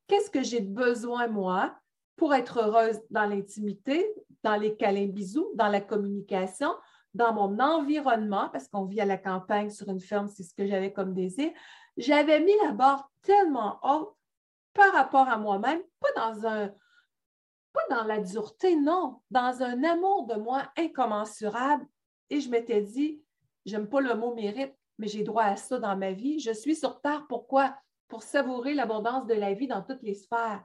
[0.06, 1.76] Qu'est-ce que j'ai besoin, moi,
[2.16, 4.06] pour être heureuse dans l'intimité,
[4.44, 6.70] dans les câlins bisous, dans la communication,
[7.14, 10.66] dans mon environnement, parce qu'on vit à la campagne sur une ferme, c'est ce que
[10.66, 11.50] j'avais comme désir,
[11.96, 14.14] j'avais mis la barre tellement haute
[14.74, 16.70] par rapport à moi-même, pas dans un
[17.72, 21.85] pas dans la dureté, non, dans un amour de moi incommensurable.
[22.30, 23.20] Et je m'étais dit,
[23.66, 26.38] j'aime pas le mot mérite, mais j'ai droit à ça dans ma vie.
[26.38, 27.76] Je suis sur Terre, pourquoi?
[28.07, 30.64] Pour savourer l'abondance de la vie dans toutes les sphères.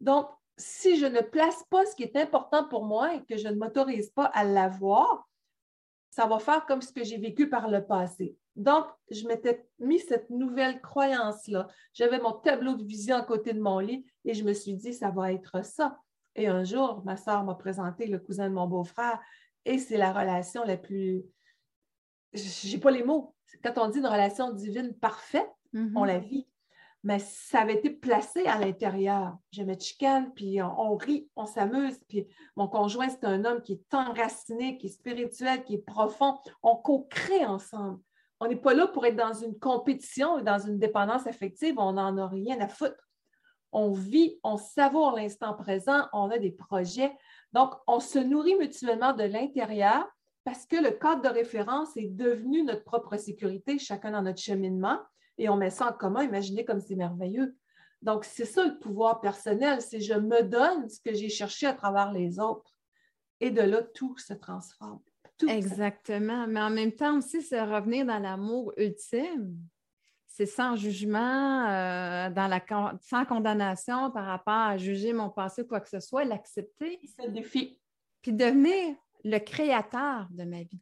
[0.00, 0.28] Donc,
[0.60, 3.54] si je ne place pas ce qui est important pour moi et que je ne
[3.54, 5.28] m'autorise pas à l'avoir,
[6.10, 8.36] ça va faire comme ce que j'ai vécu par le passé.
[8.56, 11.68] Donc, je m'étais mis cette nouvelle croyance-là.
[11.94, 14.92] J'avais mon tableau de vision à côté de mon lit et je me suis dit,
[14.92, 15.98] ça va être ça.
[16.34, 19.18] Et un jour, ma soeur m'a présenté le cousin de mon beau-frère
[19.64, 21.24] et c'est la relation la plus...
[22.32, 23.34] Je n'ai pas les mots.
[23.64, 25.92] Quand on dit une relation divine parfaite, mm-hmm.
[25.96, 26.46] on la vit
[27.02, 29.36] mais ça avait été placé à l'intérieur.
[29.52, 33.72] Je me chicane, puis on, rit, on s'amuse, puis mon conjoint, c'est un homme qui
[33.72, 36.38] est enraciné, qui est spirituel, qui est profond.
[36.62, 38.00] On co-crée ensemble.
[38.38, 41.92] On n'est pas là pour être dans une compétition ou dans une dépendance affective, on
[41.92, 43.08] n'en a rien à foutre.
[43.72, 47.12] On vit, on savoure l'instant présent, on a des projets.
[47.52, 50.06] Donc, on se nourrit mutuellement de l'intérieur
[50.44, 54.98] parce que le cadre de référence est devenu notre propre sécurité, chacun dans notre cheminement
[55.40, 56.22] et on met ça en commun.
[56.22, 57.56] Imaginez comme c'est merveilleux.
[58.02, 61.72] Donc, c'est ça le pouvoir personnel, c'est je me donne ce que j'ai cherché à
[61.72, 62.74] travers les autres.
[63.40, 65.00] Et de là, tout se transforme.
[65.48, 66.46] Exactement.
[66.46, 69.56] Mais en même temps aussi, c'est revenir dans l'amour ultime.
[70.26, 72.60] C'est sans jugement, euh, dans la
[73.00, 77.00] sans condamnation par rapport à juger mon passé, quoi que ce soit, l'accepter.
[77.28, 77.78] Défi.
[78.20, 80.80] puis devenir le créateur de ma vie.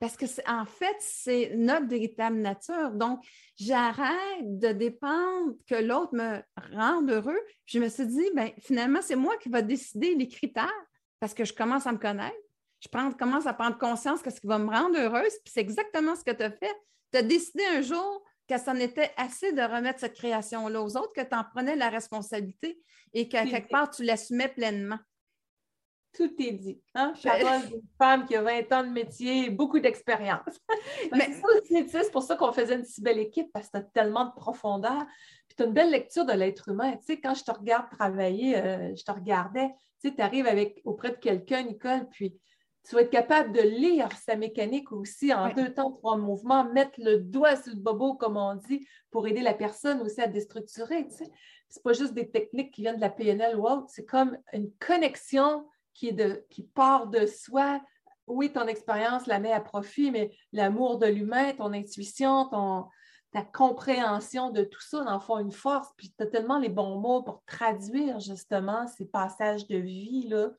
[0.00, 2.90] Parce que, en fait, c'est notre véritable nature.
[2.92, 3.22] Donc,
[3.56, 6.40] j'arrête de dépendre que l'autre me
[6.74, 7.38] rende heureux.
[7.66, 10.72] Je me suis dit, ben, finalement, c'est moi qui va décider les critères
[11.20, 12.34] parce que je commence à me connaître.
[12.80, 15.34] Je commence à prendre conscience de ce qui va me rendre heureuse.
[15.44, 16.74] Puis c'est exactement ce que tu as fait.
[17.12, 21.12] Tu as décidé un jour que ça n'était assez de remettre cette création-là aux autres,
[21.12, 22.80] que tu en prenais la responsabilité
[23.12, 24.98] et qu'à quelque part, tu l'assumais pleinement.
[26.12, 26.80] Tout est dit.
[26.94, 27.14] Hein?
[27.22, 30.60] Parole d'une femme qui a 20 ans de métier, beaucoup d'expérience.
[31.12, 31.30] Mais
[31.88, 34.32] c'est pour ça qu'on faisait une si belle équipe, parce que tu as tellement de
[34.32, 35.06] profondeur.
[35.46, 36.96] Puis tu as une belle lecture de l'être humain.
[36.96, 39.68] Tu sais, quand je te regarde travailler, euh, je te regardais,
[40.00, 42.36] tu sais, tu arrives avec, auprès de quelqu'un, Nicole, puis
[42.88, 46.98] tu vas être capable de lire sa mécanique aussi en deux temps, trois mouvements, mettre
[46.98, 51.06] le doigt sur le bobo, comme on dit, pour aider la personne aussi à déstructurer.
[51.08, 51.30] Tu sais.
[51.68, 54.72] C'est pas juste des techniques qui viennent de la PNL ou autre, c'est comme une
[54.80, 55.66] connexion
[56.00, 57.80] qui, part de soi.
[58.26, 62.86] Oui, ton expérience la met à profit, mais l'amour de l'humain, ton intuition, ton,
[63.32, 65.88] ta compréhension de tout ça, en font une force.
[65.96, 70.28] Puis tu as tellement les bons mots pour traduire justement ces passages de vie.
[70.28, 70.50] Là.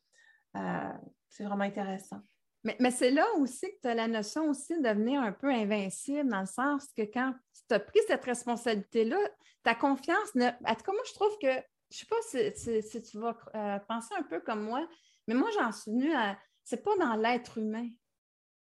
[0.57, 0.93] Euh,
[1.29, 2.21] c'est vraiment intéressant.
[2.63, 6.29] Mais, c'est là aussi que tu as la notion aussi de devenir un peu invincible,
[6.29, 7.33] dans le sens que quand
[7.67, 9.17] tu as pris cette responsabilité-là,
[9.63, 10.45] ta confiance, ne...
[10.45, 13.79] en tout cas, moi, je trouve que, je ne sais pas si, tu vas euh,
[13.87, 14.87] penser un peu comme moi,
[15.31, 16.37] mais moi, j'en suis venue à.
[16.63, 17.87] C'est pas dans l'être humain.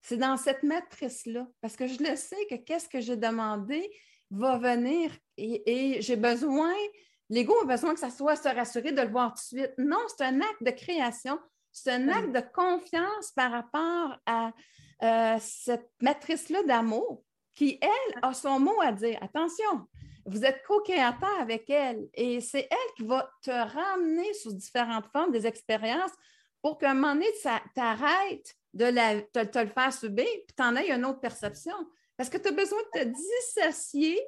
[0.01, 1.47] C'est dans cette matrice-là.
[1.61, 3.89] Parce que je le sais que qu'est-ce que j'ai demandé
[4.29, 6.73] va venir et, j'ai besoin.
[7.29, 9.73] L'ego a besoin que ça soit se rassurer de le voir tout de suite.
[9.77, 11.39] Non, c'est un acte de création.
[11.71, 14.51] C'est un acte de confiance par rapport à
[15.03, 17.23] euh, cette matrice-là d'amour
[17.55, 19.17] qui, elle, a son mot à dire.
[19.21, 19.87] Attention,
[20.25, 25.31] vous êtes co-créateur avec elle et c'est elle qui va te ramener sous différentes formes
[25.31, 26.11] des expériences
[26.61, 30.75] pour qu'à un moment donné, tu arrêtes de te, le faire subir puis tu en
[30.75, 31.75] aies une autre perception.
[32.17, 34.19] Parce que tu as besoin de te dissocier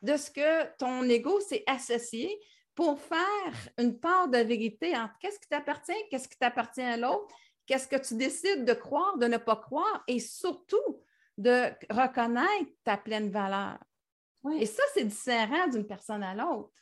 [0.00, 2.40] de ce que ton ego s'est associé
[2.74, 7.34] pour faire une part de vérité entre qu'est-ce qui t'appartient, qu'est-ce qui t'appartient à l'autre,
[7.66, 11.02] qu'est-ce que tu décides de croire, de ne pas croire et surtout
[11.38, 13.78] de reconnaître ta pleine valeur.
[14.58, 16.72] Et ça, c'est différent d'une personne à l'autre.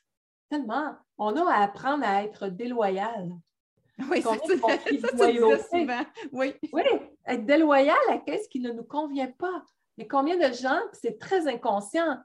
[0.49, 0.97] Tellement.
[1.19, 3.33] On a à apprendre à être déloyal.
[4.11, 6.55] Oui, c'est ça, Oui.
[6.73, 6.83] oui,
[7.27, 9.65] être déloyal à ce qui ne nous convient pas.
[9.99, 12.19] Mais combien de gens, c'est très inconscient,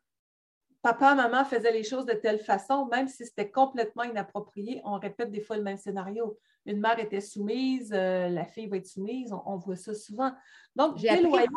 [0.82, 5.32] papa, maman faisaient les choses de telle façon, même si c'était complètement inapproprié, on répète
[5.32, 6.38] des fois le même scénario.
[6.66, 10.32] Une mère était soumise, euh, la fille va être soumise, on, voit ça souvent.
[10.76, 11.50] Donc, déloyal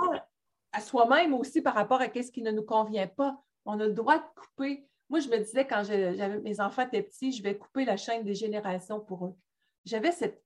[0.73, 3.41] à soi-même aussi par rapport à ce qui ne nous convient pas.
[3.65, 4.87] On a le droit de couper.
[5.09, 8.25] Moi, je me disais quand j'avais mes enfants étaient petits, je vais couper la chaîne
[8.25, 9.35] des générations pour eux
[9.89, 10.45] j'avais cette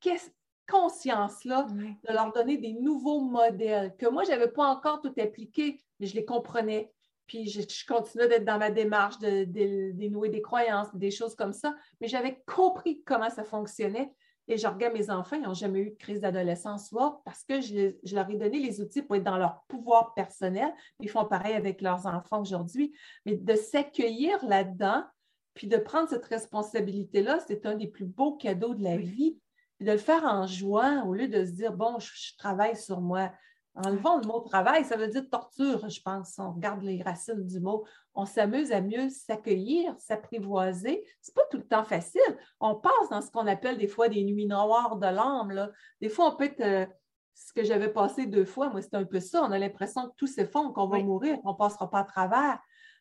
[0.71, 5.81] conscience-là de leur donner des nouveaux modèles que moi, je n'avais pas encore tout appliqué,
[5.99, 6.93] mais je les comprenais.
[7.27, 9.45] Puis je, continuais d'être dans ma démarche de,
[9.93, 14.13] dénouer des croyances, des choses comme ça, mais j'avais compris comment ça fonctionnait.
[14.49, 16.93] Et je regarde mes enfants, ils n'ont jamais eu de crise d'adolescence
[17.25, 20.73] parce que je, je, leur ai donné les outils pour être dans leur pouvoir personnel.
[20.99, 22.93] Ils font pareil avec leurs enfants aujourd'hui.
[23.25, 25.05] Mais de s'accueillir là-dedans,
[25.55, 29.39] puis de prendre cette responsabilité-là, c'est un des plus beaux cadeaux de la vie.
[29.77, 33.01] Puis de le faire en joie au lieu de se dire, bon, je, travaille sur
[33.01, 33.31] moi.
[33.75, 36.39] Enlevons le mot travail, ça veut dire torture, je pense.
[36.39, 37.85] On regarde les racines du mot.
[38.15, 41.03] On s'amuse à mieux s'accueillir, s'apprivoiser.
[41.23, 42.21] C'est pas tout le temps facile.
[42.61, 45.71] On passe dans ce qu'on appelle des fois des nuits noires de l'âme.
[46.01, 46.61] Des fois, on peut être.
[46.61, 46.87] Euh,
[47.35, 49.43] ce que j'avais passé deux fois, moi, c'est un peu ça.
[49.43, 52.59] On a l'impression que tout s'effondre, qu'on va mourir, qu'on ne passera pas à travers.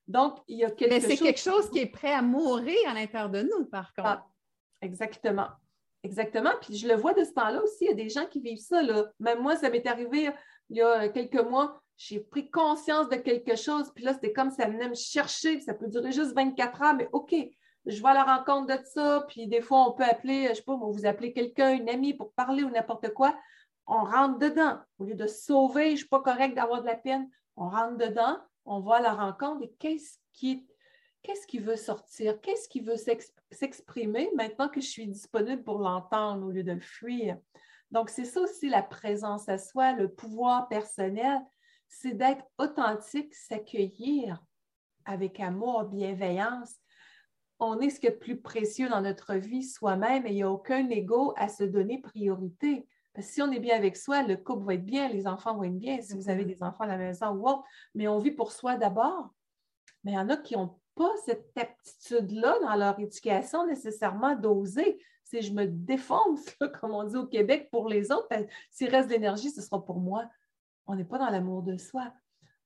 [0.07, 2.93] Donc, il y a quelque Mais c'est quelque chose qui est prêt à mourir à
[2.93, 4.07] l'intérieur de nous, par contre.
[4.09, 4.27] Ah,
[4.81, 5.47] exactement.
[6.03, 6.51] Exactement.
[6.61, 7.85] Puis je le vois de ce temps-là aussi.
[7.85, 8.81] Il y a des gens qui vivent ça.
[9.19, 10.31] Même moi, ça m'est arrivé
[10.69, 11.81] il y a quelques mois.
[11.97, 13.91] J'ai pris conscience de quelque chose.
[13.93, 15.59] Puis là, c'était comme ça venait me chercher.
[15.61, 17.35] Ça peut durer juste 24 heures, mais OK,
[17.85, 19.23] je vais à la rencontre de ça.
[19.27, 22.15] Puis des fois, on peut appeler, je ne sais pas, vous appelez quelqu'un, une amie
[22.15, 23.37] pour parler ou n'importe quoi.
[23.85, 24.79] On rentre dedans.
[24.97, 27.29] Au lieu de sauver, je ne suis pas correct d'avoir de la peine.
[27.55, 32.81] On rentre dedans on va à la rencontre et qu'est-ce qui, veut sortir, qu'est-ce qui
[32.81, 32.95] veut
[33.51, 37.37] s'exprimer maintenant que je suis disponible pour l'entendre au lieu de le fuir.
[37.91, 41.39] Donc, c'est ça aussi la présence à soi, le pouvoir personnel,
[41.89, 44.41] c'est d'être authentique, s'accueillir
[45.05, 46.75] avec amour, bienveillance.
[47.59, 50.89] On est ce le plus précieux dans notre vie, soi-même, et il n'y a aucun
[50.89, 52.87] ego à se donner priorité.
[53.13, 55.55] Parce que si on est bien avec soi, le couple va être bien, les enfants
[55.55, 58.19] vont être bien, si vous avez des enfants à la maison ou autre, mais on
[58.19, 59.33] vit pour soi d'abord.
[60.03, 64.99] Mais il y en a qui n'ont pas cette aptitude-là dans leur éducation nécessairement d'oser.
[65.23, 66.45] Si je me défonce,
[66.79, 68.27] comme on dit au Québec, pour les autres,
[68.69, 70.29] s'il reste de l'énergie, ce sera pour moi.
[70.87, 72.13] On n'est pas dans l'amour de soi.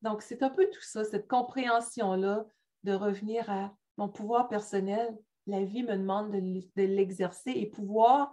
[0.01, 2.45] Donc, c'est un peu tout ça, cette compréhension-là
[2.83, 5.17] de revenir à mon pouvoir personnel.
[5.47, 8.31] La vie me demande de l'exercer et pouvoir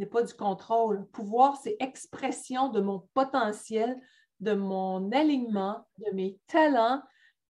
[0.00, 1.06] n'est pas du contrôle.
[1.08, 4.00] Pouvoir, c'est expression de mon potentiel,
[4.40, 7.02] de mon alignement, de mes talents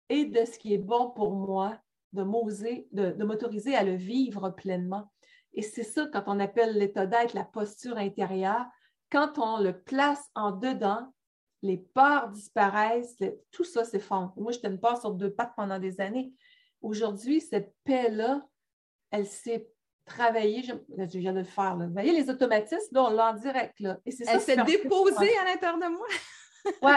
[0.09, 1.77] et de ce qui est bon pour moi,
[2.13, 5.11] de m'oser, de, m'autoriser à le vivre pleinement.
[5.53, 8.65] Et c'est ça, quand on appelle l'état d'être la posture intérieure,
[9.11, 11.13] quand on le place en dedans,
[11.63, 13.17] les peurs disparaissent,
[13.51, 14.33] tout ça s'effondre.
[14.37, 16.31] Moi, j'étais une peur sur deux pattes pendant des années.
[16.81, 18.45] Aujourd'hui, cette paix-là,
[19.09, 19.67] elle s'est
[20.07, 20.63] travaillée.
[20.63, 21.77] Je, viens de le faire.
[21.77, 23.79] Vous voyez, les automatismes, là, on l'a en direct.
[23.79, 23.97] Là.
[24.05, 26.07] Et elle s'est déposée à l'intérieur de moi.
[26.81, 26.91] Oui,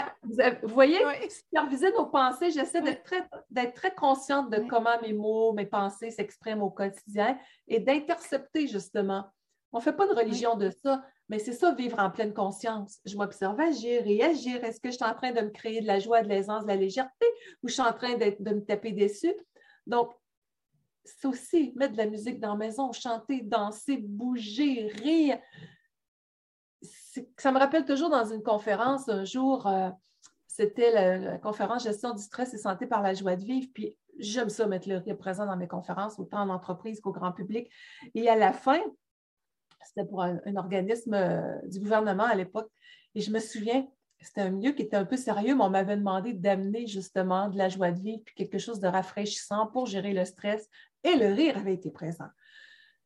[0.62, 0.98] vous, voyez,
[1.28, 6.62] superviser nos pensées, j'essaie d'être très, très, consciente de comment mes mots, mes pensées s'expriment
[6.62, 7.38] au quotidien
[7.68, 9.26] et d'intercepter justement.
[9.72, 12.98] On ne fait pas de religion de ça, mais c'est ça, vivre en pleine conscience.
[13.04, 14.64] Je m'observe agir, réagir.
[14.64, 16.68] Est-ce que je suis en train de me créer de la joie, de l'aisance, de
[16.68, 17.26] la légèreté
[17.62, 19.36] ou je suis en train de, de me taper dessus?
[19.86, 20.12] Donc,
[21.04, 25.38] c'est aussi mettre de la musique dans la maison, chanter, danser, bouger, rire
[27.36, 29.90] ça me rappelle toujours dans une conférence, un jour, euh,
[30.46, 33.68] c'était la, conférence Gestion du stress et santé par la joie de vivre.
[33.74, 37.32] Puis j'aime ça mettre le rire présent dans mes conférences, autant en entreprise qu'au grand
[37.32, 37.70] public.
[38.14, 38.80] Et à la fin,
[39.84, 42.70] c'était pour un, organisme euh, du gouvernement à l'époque.
[43.14, 43.86] Et je me souviens,
[44.20, 47.56] c'était un milieu qui était un peu sérieux, mais on m'avait demandé d'amener justement de
[47.56, 50.68] la joie de vivre, puis quelque chose de rafraîchissant pour gérer le stress.
[51.04, 52.28] Et le rire avait été présent.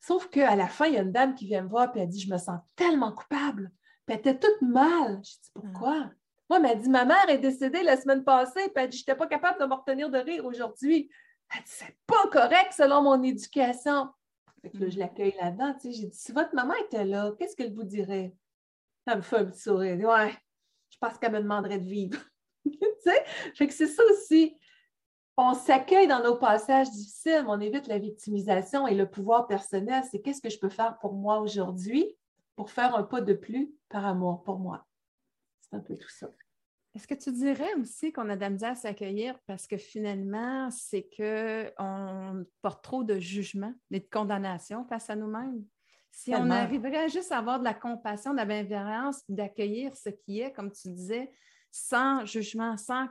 [0.01, 2.09] Sauf qu'à la fin, il y a une dame qui vient me voir et elle
[2.09, 3.71] dit Je me sens tellement coupable.
[4.07, 5.21] Puis elle était toute mal.
[5.25, 6.01] Je dis Pourquoi?
[6.01, 6.15] Mm.
[6.51, 9.03] Moi, elle m'a dit Ma mère est décédée la semaine passée, puis elle dit Je
[9.03, 11.11] n'étais pas capable de me retenir de rire aujourd'hui.
[11.55, 14.11] Elle dit C'est pas correct selon mon éducation.
[14.61, 15.01] Fait que là, je mm.
[15.01, 15.75] l'accueille là-dedans.
[15.83, 18.35] J'ai dit Si votre maman était là, qu'est-ce qu'elle vous dirait
[19.07, 19.97] Elle me fait un petit sourire.
[20.07, 20.35] Ouais,
[20.91, 22.19] je pense qu'elle me demanderait de vivre.
[22.65, 23.25] tu sais
[23.55, 24.55] Fait que c'est ça aussi
[25.37, 30.03] on s'accueille dans nos passages difficiles, mais on évite la victimisation et le pouvoir personnel.
[30.11, 32.17] C'est qu'est-ce que je peux faire pour moi aujourd'hui
[32.57, 34.87] pour faire un pas de plus par amour pour moi?
[35.61, 36.29] C'est un peu tout ça.
[36.95, 40.71] Est-ce que tu dirais aussi qu'on a de la misère à s'accueillir parce que finalement,
[40.71, 45.65] c'est qu'on porte trop de jugement et de condamnation face à nous-mêmes?
[46.13, 50.41] Si on arriverait juste à avoir de la compassion, de la bienveillance, d'accueillir ce qui
[50.41, 51.33] est, comme tu disais,
[51.73, 53.09] sans jugement, sans,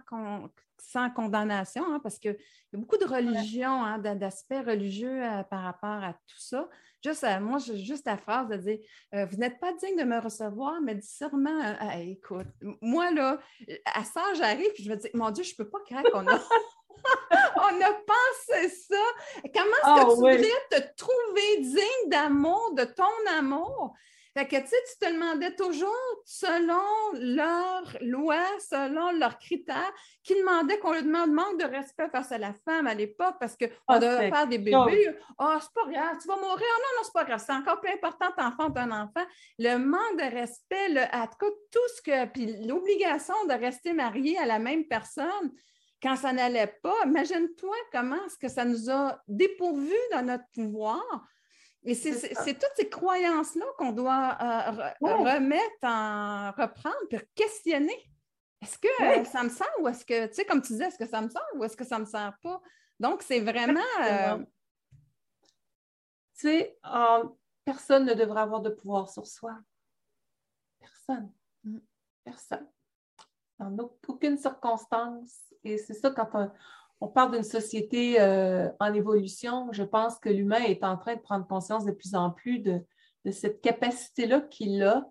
[0.88, 5.64] sans condamnation, hein, parce qu'il y a beaucoup de religions, hein, d'aspects religieux euh, par
[5.64, 6.70] rapport à tout ça.
[7.04, 8.80] Juste, euh, moi, juste la phrase de dire
[9.14, 12.48] euh, Vous n'êtes pas digne de me recevoir, mais dis sûrement, écoute,
[12.82, 13.40] moi, là,
[13.94, 16.28] à ça, j'arrive, puis je me dis Mon Dieu, je ne peux pas croire qu'on
[16.28, 16.40] a.
[17.58, 18.96] on a pensé ça.
[19.54, 20.40] Comment est-ce que ah tu voudrais
[20.72, 23.94] te trouver digne d'amour, de ton amour?
[24.36, 25.94] Fait que, tu sais, tu te demandais toujours,
[26.26, 26.82] selon
[27.14, 32.40] leurs lois, selon leurs critères, qui demandaient qu'on lui demande manque de respect face à
[32.40, 35.16] la femme à l'époque parce qu'on ah, devait faire des bébés.
[35.38, 36.66] Ah, oh, c'est pas grave, tu vas mourir.
[36.68, 37.44] Oh, non, non, c'est pas grave.
[37.46, 39.26] C'est encore plus important d'enfant un enfant.
[39.60, 42.26] Le manque de respect, le, en tout cas, tout ce que.
[42.32, 45.52] Puis l'obligation de rester marié à la même personne
[46.02, 51.02] quand ça n'allait pas, imagine-toi comment est-ce que ça nous a dépourvu dans notre pouvoir
[51.86, 58.10] et c'est toutes ces croyances-là qu'on doit euh, remettre en reprendre, puis questionner.
[58.62, 60.98] Est-ce que euh, ça me sert ou est-ce que, tu sais, comme tu disais, est-ce
[60.98, 62.62] que ça me sert ou est-ce que ça ne me sert pas?
[63.00, 63.82] Donc, c'est vraiment.
[64.02, 64.38] Euh,
[66.38, 66.80] tu sais,
[67.66, 69.58] personne ne devrait avoir de pouvoir sur soi.
[70.80, 71.34] Personne.
[71.66, 71.80] Mm.
[72.24, 72.68] Personne.
[73.60, 75.54] Dans aucune circonstance.
[75.66, 76.52] Et c'est ça quand on,
[77.02, 79.68] on parle d'une société euh, en évolution.
[79.72, 82.82] Je pense que l'humain est en train de prendre conscience de plus en plus de,
[83.32, 85.06] cette capacité-là qu'il a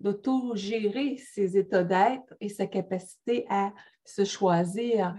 [0.00, 3.72] d'auto-gérer ses états d'être et sa capacité à
[4.04, 5.14] se choisir.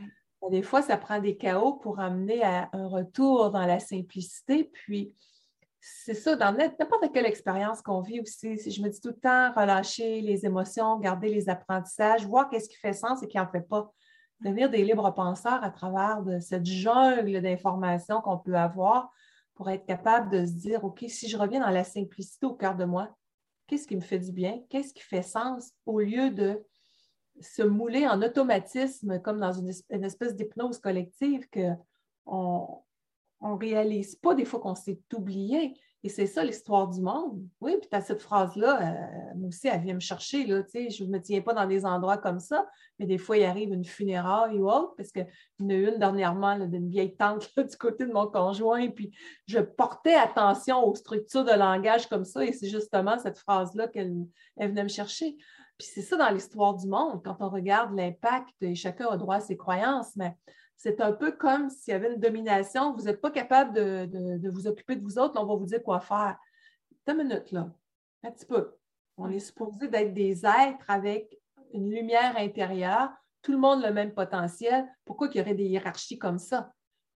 [0.51, 4.65] Des fois, ça prend des chaos pour amener à un retour dans la simplicité.
[4.65, 5.15] Puis,
[5.79, 8.57] c'est ça, dans n'importe quelle expérience qu'on vit aussi.
[8.57, 12.69] Si je me dis tout le temps, relâcher les émotions, garder les apprentissages, voir qu'est-ce
[12.69, 13.91] qui fait sens et qui n'en fait pas
[14.41, 19.11] devenir des libres penseurs à travers cette jungle d'informations qu'on peut avoir
[19.55, 22.75] pour être capable de se dire, OK, si je reviens dans la simplicité au cœur
[22.75, 23.15] de moi,
[23.65, 24.61] qu'est-ce qui me fait du bien?
[24.69, 25.71] Qu'est-ce qui fait sens?
[25.85, 26.63] Au lieu de
[27.41, 29.69] se mouler en automatisme comme dans une,
[30.03, 32.83] espèce d'hypnose collective qu'on
[33.41, 35.73] ne réalise pas des fois qu'on s'est oublié.
[36.03, 37.43] Et c'est ça l'histoire du monde.
[37.59, 40.45] Oui, puis tu as cette phrase-là, euh, moi aussi, elle vient me chercher.
[40.45, 42.67] Là, je ne me tiens pas dans des endroits comme ça,
[42.99, 45.27] mais des fois, il arrive une funéraille ou autre, parce qu'il
[45.59, 49.11] y en a une dernièrement d'une vieille tante du côté de mon conjoint, puis
[49.47, 54.15] je portais attention aux structures de langage comme ça, et c'est justement cette phrase-là qu'elle
[54.59, 55.35] venait me chercher.
[55.77, 59.35] Puis c'est ça dans l'histoire du monde, quand on regarde l'impact, et chacun a droit
[59.35, 60.35] à ses croyances, mais
[60.77, 64.67] c'est un peu comme s'il y avait une domination, vous n'êtes pas capable de, vous
[64.67, 66.37] occuper de vous autres, on va vous dire quoi faire.
[67.07, 67.73] Deux minutes, là.
[68.23, 68.75] Un petit peu.
[69.17, 71.37] On est supposé d'être des êtres avec
[71.73, 73.09] une lumière intérieure,
[73.41, 74.85] tout le monde a le même potentiel.
[75.05, 76.71] Pourquoi il y aurait des hiérarchies comme ça?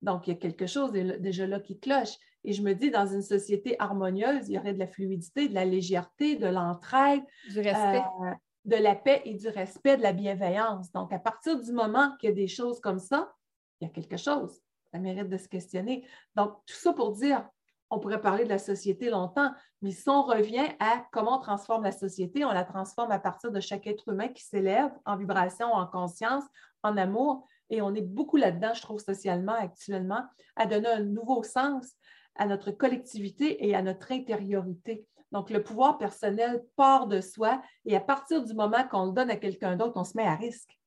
[0.01, 2.15] Donc, il y a quelque chose déjà là qui cloche.
[2.43, 5.55] Et je me dis, dans une société harmonieuse, il y aurait de la fluidité, de
[5.55, 8.03] la légèreté, de l'entraide, du respect.
[8.21, 8.31] Euh,
[8.65, 10.91] de la paix et du respect, de la bienveillance.
[10.91, 13.33] Donc, à partir du moment qu'il y a des choses comme ça,
[13.79, 14.59] il y a quelque chose.
[14.91, 16.07] Ça mérite de se questionner.
[16.35, 17.47] Donc, tout ça pour dire,
[17.89, 19.51] on pourrait parler de la société longtemps,
[19.81, 23.51] mais si on revient à comment on transforme la société, on la transforme à partir
[23.51, 26.43] de chaque être humain qui s'élève en vibration, en conscience,
[26.83, 27.47] en amour.
[27.69, 30.23] Et on est beaucoup là-dedans, je trouve, socialement, actuellement,
[30.55, 31.93] à donner un nouveau sens
[32.35, 35.05] à notre collectivité et à notre intériorité.
[35.31, 39.29] Donc, le pouvoir personnel part de soi et à partir du moment qu'on le donne
[39.29, 40.77] à quelqu'un d'autre, on se met à risque.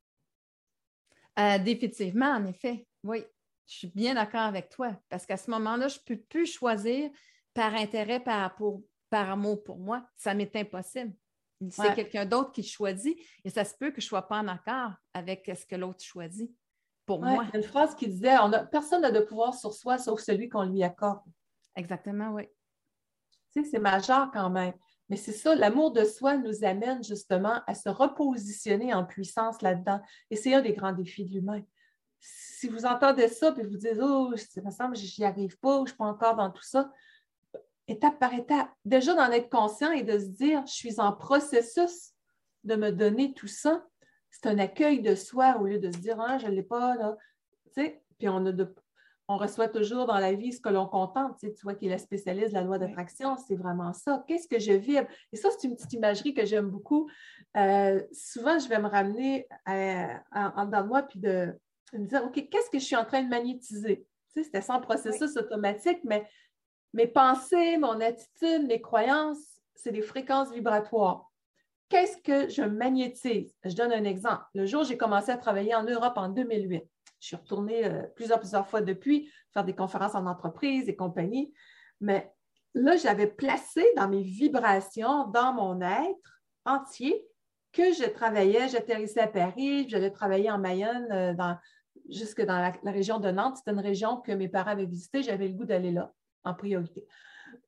[1.41, 2.87] Euh, définitivement, en effet.
[3.03, 3.25] Oui,
[3.67, 7.11] je suis bien d'accord avec toi parce qu'à ce moment-là, je ne peux plus choisir
[7.55, 8.57] par intérêt, par,
[9.09, 10.07] par amour pour moi.
[10.17, 11.15] Ça m'est impossible.
[11.71, 14.49] C'est quelqu'un d'autre qui choisit et ça se peut que je ne sois pas en
[14.49, 16.51] accord avec ce que l'autre choisit
[17.05, 17.45] pour moi.
[17.49, 18.35] Il y a une phrase qui disait
[18.73, 21.21] Personne n'a de pouvoir sur soi sauf celui qu'on lui accorde.
[21.77, 22.45] Exactement, oui.
[23.53, 24.73] Tu sais, c'est majeur quand même.
[25.11, 30.01] Mais c'est ça, l'amour de soi nous amène justement à se repositionner en puissance là-dedans.
[30.31, 31.63] Et c'est un des grands défis de l'humain.
[32.21, 35.81] Si vous entendez ça, puis vous dites, oh, ça me semble, j'y arrive pas, je
[35.81, 36.93] ne suis pas encore dans tout ça,
[37.89, 42.13] étape par étape, déjà d'en être conscient et de se dire, je suis en processus
[42.63, 43.85] de me donner tout ça,
[44.31, 46.95] c'est un accueil de soi au lieu de se dire, ah, je ne l'ai pas,
[46.95, 47.17] là.
[47.75, 48.73] Tu sais, puis on a de
[49.31, 51.39] on reçoit toujours dans la vie ce que l'on contente.
[51.39, 54.25] Tu, vois, qui est la spécialiste de la loi d'attraction, c'est vraiment ça.
[54.27, 54.99] Qu'est-ce que je vis?
[55.33, 57.09] Et ça, c'est une petite imagerie que j'aime beaucoup.
[57.57, 61.57] Euh, souvent, je vais me ramener en dedans de moi puis de,
[61.93, 64.05] me dire, OK, qu'est-ce que je suis en train de magnétiser?
[64.33, 66.29] Tu sais, c'était sans processus automatique, mais
[66.93, 71.31] mes pensées, mon attitude, mes croyances, c'est des fréquences vibratoires.
[71.89, 73.55] Qu'est-ce que je magnétise?
[73.65, 74.43] Je donne un exemple.
[74.55, 76.83] Le jour où j'ai commencé à travailler en Europe en 2008,
[77.21, 81.53] je suis retournée euh, plusieurs, plusieurs fois depuis, faire des conférences en entreprise et compagnie.
[82.01, 82.33] Mais
[82.75, 87.25] là, j'avais placé dans mes vibrations, dans mon être entier,
[87.73, 91.55] que je travaillais, j'atterrissais à Paris, j'allais travailler en Mayenne, euh,
[92.09, 93.59] jusque dans la, la région de Nantes.
[93.59, 96.13] C'était une région que mes parents avaient visitée, j'avais le goût d'aller là
[96.43, 97.07] en priorité.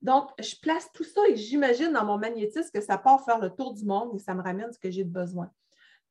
[0.00, 3.50] Donc, je place tout ça et j'imagine dans mon magnétisme que ça part faire le
[3.50, 5.50] tour du monde et ça me ramène ce que j'ai de besoin.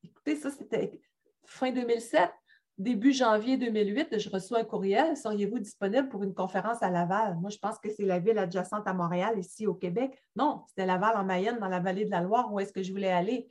[0.02, 1.00] Écoutez, ça, c'était
[1.44, 2.30] fin 2007
[2.78, 5.16] début janvier 2008, je reçois un courriel.
[5.16, 7.36] Seriez-vous disponible pour une conférence à Laval?
[7.40, 10.18] Moi, je pense que c'est la ville adjacente à Montréal, ici au Québec.
[10.36, 12.92] Non, c'était Laval en Mayenne, dans la vallée de la Loire, où est-ce que je
[12.92, 13.48] voulais aller.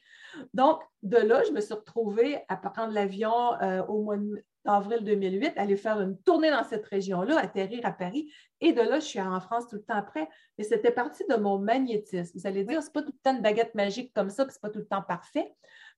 [0.53, 4.17] Donc, de là, je me suis retrouvée à prendre l'avion euh, au mois
[4.65, 8.31] d'avril 2008, aller faire une tournée dans cette région-là, atterrir à Paris.
[8.59, 10.27] Et de là, je suis en France tout le temps après.
[10.57, 12.37] Mais c'était parti de mon magnétisme.
[12.37, 14.53] Vous allez dire, ce n'est pas tout le temps une baguette magique comme ça, puis
[14.53, 15.51] ce n'est pas tout le temps parfait.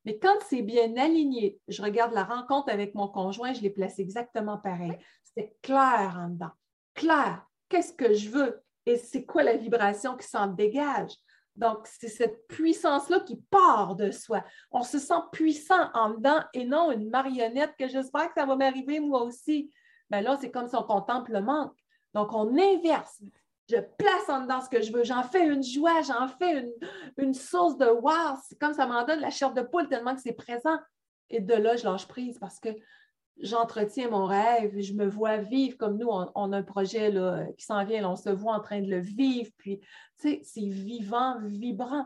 [0.06, 4.02] Mais quand c'est bien aligné, je regarde la rencontre avec mon conjoint, je l'ai placé
[4.02, 4.98] exactement pareil.
[5.24, 6.52] C'était clair en dedans.
[6.94, 7.46] Clair.
[7.70, 8.62] Qu'est-ce que je veux?
[8.86, 11.14] Et c'est quoi la vibration qui s'en dégage?
[11.56, 14.44] Donc, c'est cette puissance-là qui part de soi.
[14.72, 18.56] On se sent puissant en dedans et non une marionnette que j'espère que ça va
[18.56, 19.72] m'arriver moi aussi.
[20.10, 21.78] Bien là, c'est comme si on contemple le manque.
[22.14, 23.22] Donc, on inverse
[23.70, 25.04] je place en dedans ce que je veux.
[25.04, 26.70] J'en fais une joie, j'en fais
[27.18, 28.38] une, source de wow.
[28.48, 30.78] C'est comme ça m'en donne la chair de poule tellement que c'est présent.
[31.30, 32.70] Et de là, je lâche prise parce que
[33.38, 37.12] j'entretiens mon rêve, je me vois vivre comme nous, on, a un projet
[37.58, 39.88] qui s'en vient, on se voit en train de le vivre, puis tu
[40.18, 42.06] sais, c'est vivant, vibrant.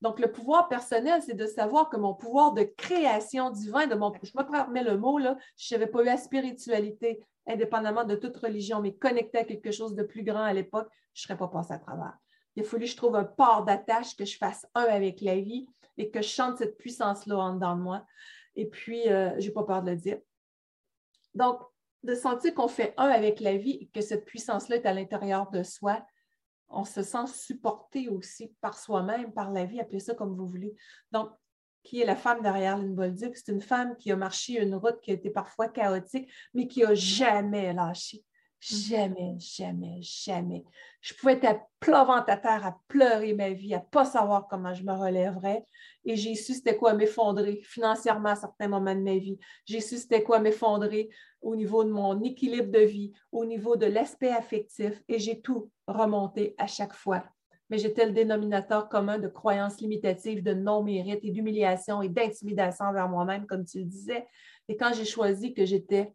[0.00, 4.12] Donc, le pouvoir personnel, c'est de savoir que mon pouvoir de création divin, de mon,
[4.22, 8.36] je me permets le mot, là, je n'avais pas eu la spiritualité, indépendamment de toute
[8.36, 11.48] religion, mais connecté à quelque chose de plus grand à l'époque, je ne serais pas
[11.48, 12.16] passé à travers.
[12.54, 15.36] Il a fallu que je trouve un port d'attache, que je fasse un avec la
[15.36, 18.04] vie et que je chante cette puissance-là en dedans de moi.
[18.54, 20.18] Et puis, euh, je n'ai pas peur de le dire.
[21.34, 21.60] Donc,
[22.04, 25.50] de sentir qu'on fait un avec la vie et que cette puissance-là est à l'intérieur
[25.50, 26.04] de soi,
[26.70, 30.74] on se sent supporté aussi par soi-même, par la vie, appelez ça comme vous voulez.
[31.12, 31.30] Donc,
[31.82, 33.34] qui est la femme derrière Lynn Bolduc.
[33.36, 36.82] C'est une femme qui a marché une route qui a été parfois chaotique, mais qui
[36.82, 38.24] n'a jamais lâché.
[38.60, 40.64] Jamais, jamais, jamais.
[41.00, 44.74] Je pouvais être à à terre, à pleurer ma vie, à ne pas savoir comment
[44.74, 45.64] je me relèverais.
[46.04, 49.38] Et j'ai su c'était quoi m'effondrer financièrement à certains moments de ma vie.
[49.64, 51.08] J'ai su c'était quoi m'effondrer
[51.40, 55.00] au niveau de mon équilibre de vie, au niveau de l'aspect affectif.
[55.08, 57.24] Et j'ai tout remonté à chaque fois.
[57.70, 63.08] Mais j'étais le dénominateur commun de croyances limitatives, de non-mérite et d'humiliation et d'intimidation envers
[63.08, 64.26] moi-même, comme tu le disais.
[64.68, 66.12] Et quand j'ai choisi que j'étais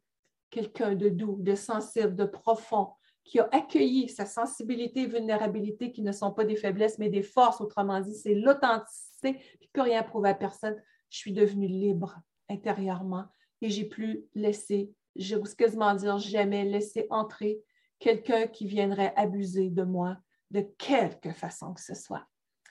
[0.53, 2.89] quelqu'un de doux, de sensible, de profond,
[3.23, 7.23] qui a accueilli sa sensibilité et vulnérabilité qui ne sont pas des faiblesses, mais des
[7.23, 10.79] forces, autrement dit, c'est l'authenticité, puis plus rien prouve à personne.
[11.09, 13.25] Je suis devenue libre intérieurement
[13.61, 17.59] et j'ai plus laissé, j'ose quasiment dire jamais laisser entrer
[17.97, 20.17] quelqu'un qui viendrait abuser de moi
[20.51, 22.27] de quelque façon que ce soit.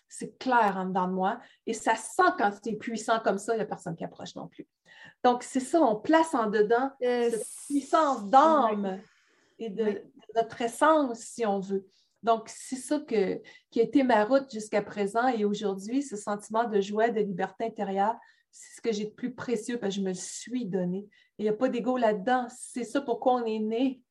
[0.08, 3.56] C'est clair en dedans de moi et ça sent quand c'est puissant comme ça, il
[3.56, 4.68] n'y a personne qui approche non plus.
[5.24, 9.01] Donc, c'est ça, on place en dedans euh, cette puissance d'âme
[9.59, 10.03] et de,
[10.34, 11.86] notre essence, si on veut.
[12.22, 13.40] Donc, c'est ça que,
[13.70, 17.64] qui a été ma route jusqu'à présent et aujourd'hui, ce sentiment de joie, de liberté
[17.64, 18.14] intérieure,
[18.51, 21.09] c'est ce que j'ai de plus précieux parce que je me le suis donné.
[21.38, 22.47] Il n'y a pas d'ego là-dedans.
[22.51, 24.03] C'est ça pourquoi on est né,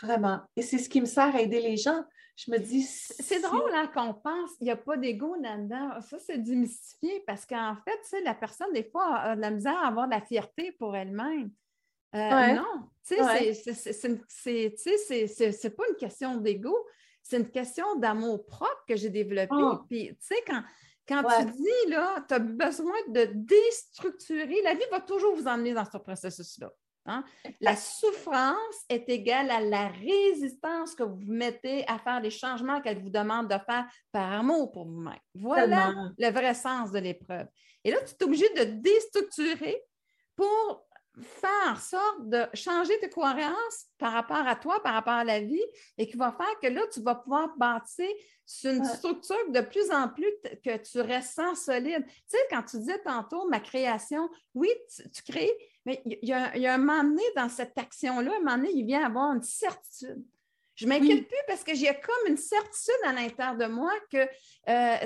[0.00, 0.40] vraiment.
[0.56, 2.04] Et c'est ce qui me sert à aider les gens.
[2.36, 2.82] Je me dis.
[2.82, 6.00] C'est drôle hein, qu'on pense qu'il n'y a pas d'ego là-dedans.
[6.00, 9.50] Ça, c'est démystifié parce qu'en fait, tu sais, la personne, des fois, a de la
[9.50, 11.50] misère à avoir de la fierté pour elle-même.
[12.14, 13.54] Euh, non, tu sais,
[15.52, 16.76] c'est pas une question d'ego,
[17.22, 19.54] c'est une question d'amour propre que j'ai développé.
[19.54, 19.78] Oh.
[19.88, 20.62] Puis, tu sais, quand,
[21.08, 25.72] quand tu dis, là, tu as besoin de déstructurer, la vie va toujours vous emmener
[25.72, 26.70] dans ce processus-là.
[27.06, 27.24] Hein?
[27.60, 33.02] La souffrance est égale à la résistance que vous mettez à faire les changements qu'elle
[33.02, 35.18] vous demande de faire par amour pour vous-même.
[35.34, 37.46] Voilà le vrai sens de l'épreuve.
[37.84, 39.82] Et là, tu es obligé de déstructurer
[40.36, 40.86] pour
[41.20, 45.40] faire en sorte de changer tes croyances par rapport à toi, par rapport à la
[45.40, 45.64] vie,
[45.98, 48.08] et qui va faire que là, tu vas pouvoir bâtir
[48.46, 50.32] sur une structure de plus en plus
[50.64, 52.04] que tu ressens solide.
[52.06, 54.68] Tu sais, quand tu disais tantôt ma création, oui,
[55.12, 55.54] tu, crées,
[55.84, 59.04] mais il y, a, un moment donné dans cette action-là, un moment donné, il vient
[59.04, 60.24] avoir une certitude.
[60.74, 64.18] Je ne m'inquiète plus parce que j'ai comme une certitude à l'intérieur de moi que
[64.18, 64.96] euh,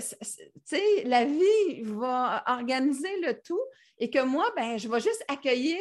[1.04, 3.60] la vie va organiser le tout
[3.98, 5.80] et que moi, ben, je vais juste accueillir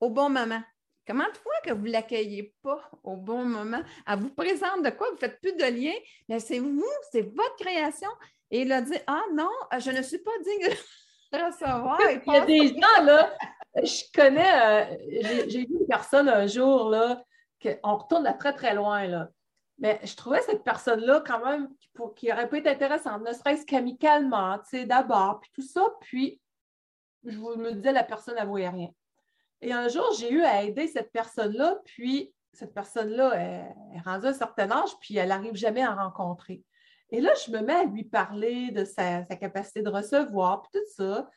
[0.00, 0.62] au bon moment.
[1.06, 3.82] Comment de fois que vous ne l'accueillez pas au bon moment?
[4.06, 5.08] Elle vous présente de quoi?
[5.08, 5.94] Vous ne faites plus de lien,
[6.28, 8.10] mais c'est vous, c'est votre création.
[8.50, 10.74] Et il a dit Ah non, je ne suis pas digne
[11.32, 11.98] recevoir.
[12.26, 13.30] il y a des gens, là,
[13.76, 14.96] je connais, euh,
[15.48, 17.22] j'ai vu une personne un jour, là,
[17.82, 19.28] on retourne à très, très loin, là.
[19.78, 21.68] Mais je trouvais cette personne-là quand même
[22.16, 25.82] qui, aurait pu être intéressante, ne serait-ce qu'amicalement, tu sais, d'abord, puis tout ça.
[26.00, 26.40] Puis,
[27.24, 28.90] je me disais, la personne n'avouait rien.
[29.60, 34.30] Et un jour, j'ai eu à aider cette personne-là, puis cette personne-là est, rendue à
[34.30, 36.62] un certain âge, puis elle n'arrive jamais à rencontrer.
[37.12, 40.92] Et là, je me mets à lui parler de sa, capacité de recevoir, puis tout
[40.96, 41.28] ça.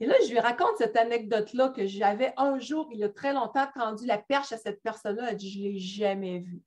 [0.00, 3.32] Et là, je lui raconte cette anecdote-là que j'avais un jour, il y a très
[3.32, 5.30] longtemps, tendu la perche à cette personne-là.
[5.30, 6.62] Elle dit Je ne l'ai jamais vue.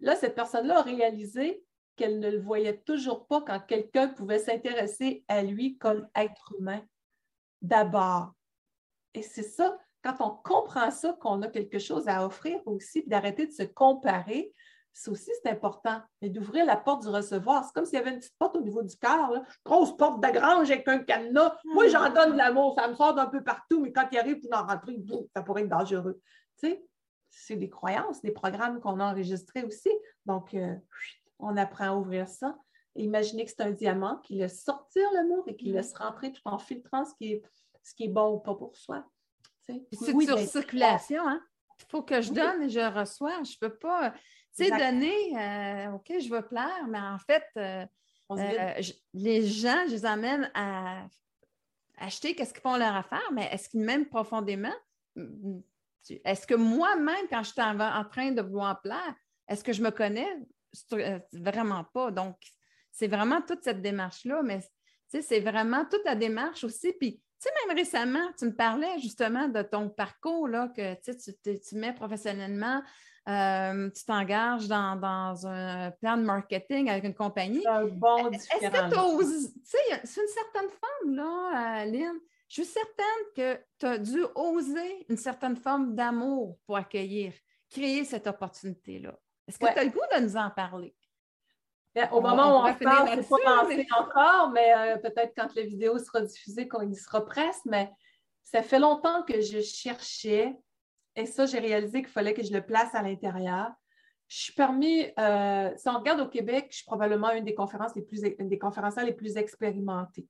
[0.00, 1.64] Là, cette personne-là a réalisé
[1.96, 6.82] qu'elle ne le voyait toujours pas quand quelqu'un pouvait s'intéresser à lui comme être humain
[7.62, 8.32] d'abord.
[9.14, 13.46] Et c'est ça, quand on comprend ça, qu'on a quelque chose à offrir aussi, d'arrêter
[13.46, 14.52] de se comparer,
[14.92, 16.02] ça aussi, c'est important.
[16.20, 17.64] Mais d'ouvrir la porte du recevoir.
[17.64, 19.32] C'est comme s'il y avait une petite porte au niveau du cœur,
[19.64, 21.56] grosse porte de grange avec un cadenas.
[21.64, 22.74] Moi, j'en donne de l'amour.
[22.78, 25.02] Ça me sort d'un peu partout, mais quand il arrive pour en rentrer,
[25.34, 26.20] ça pourrait être dangereux.
[26.60, 26.84] Tu sais,
[27.28, 29.90] c'est des croyances, des programmes qu'on a enregistrés aussi.
[30.26, 30.76] Donc, euh,
[31.38, 32.56] on apprend à ouvrir ça.
[32.94, 36.58] imaginez que c'est un diamant qui laisse sortir l'amour et qui laisse rentrer tout en
[36.58, 37.42] filtrant ce qui est,
[37.82, 39.04] ce qui est bon ou pas pour soi.
[39.62, 41.40] C'est oui, sur circulation, hein?
[41.80, 43.42] Il faut que je donne et je reçois.
[43.42, 44.12] Je ne peux pas
[44.52, 47.86] sais, donner, euh, OK, je veux plaire, mais en fait, euh,
[48.32, 48.82] euh,
[49.14, 51.06] les gens, je les amène à
[51.98, 54.74] acheter qu'est-ce qu'ils font leur affaire, mais est-ce qu'ils m'aiment profondément?
[56.24, 59.14] Est-ce que moi-même, quand je suis en, train de vouloir plaire,
[59.48, 60.28] est-ce que je me connais?
[61.32, 62.10] Vraiment pas.
[62.10, 62.36] Donc,
[62.90, 64.60] c'est vraiment toute cette démarche-là, mais
[65.08, 66.92] c'est vraiment toute la démarche aussi.
[66.94, 71.60] Puis, tu sais, même récemment, tu me parlais justement de ton parcours, là, que tu,
[71.60, 72.82] tu mets professionnellement
[73.28, 77.64] euh, tu t'engages dans, un plan de marketing avec une compagnie.
[77.66, 82.18] Un bon Est-ce que tu oses, tu sais, c'est une certaine forme, là, Lynn.
[82.48, 83.04] Je suis certaine
[83.34, 87.32] que tu as dû oser une certaine forme d'amour pour accueillir,
[87.70, 89.18] créer cette opportunité-là.
[89.48, 90.94] Est-ce que tu as le goût de nous en parler?
[92.10, 96.22] au moment où on, parle, c'est pas encore, mais euh, peut-être quand la vidéo sera
[96.22, 97.90] diffusée, qu'on y sera presque, mais
[98.42, 100.54] ça fait longtemps que je cherchais
[101.16, 103.70] et ça, j'ai réalisé qu'il fallait que je le place à l'intérieur.
[104.28, 107.94] je suis parmi, euh, si on regarde au Québec, je suis probablement une des conférences
[107.94, 110.26] les plus, des conférencières les plus expérimentées.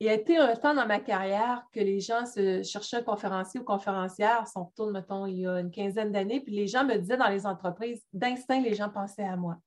[0.00, 3.02] Il y a été un temps dans ma carrière que les gens se cherchaient un
[3.02, 6.84] conférencier ou conférencière, son retourne, mettons, il y a une quinzaine d'années, puis les gens
[6.84, 9.58] me disaient dans les entreprises, d'instinct, les gens pensaient à moi.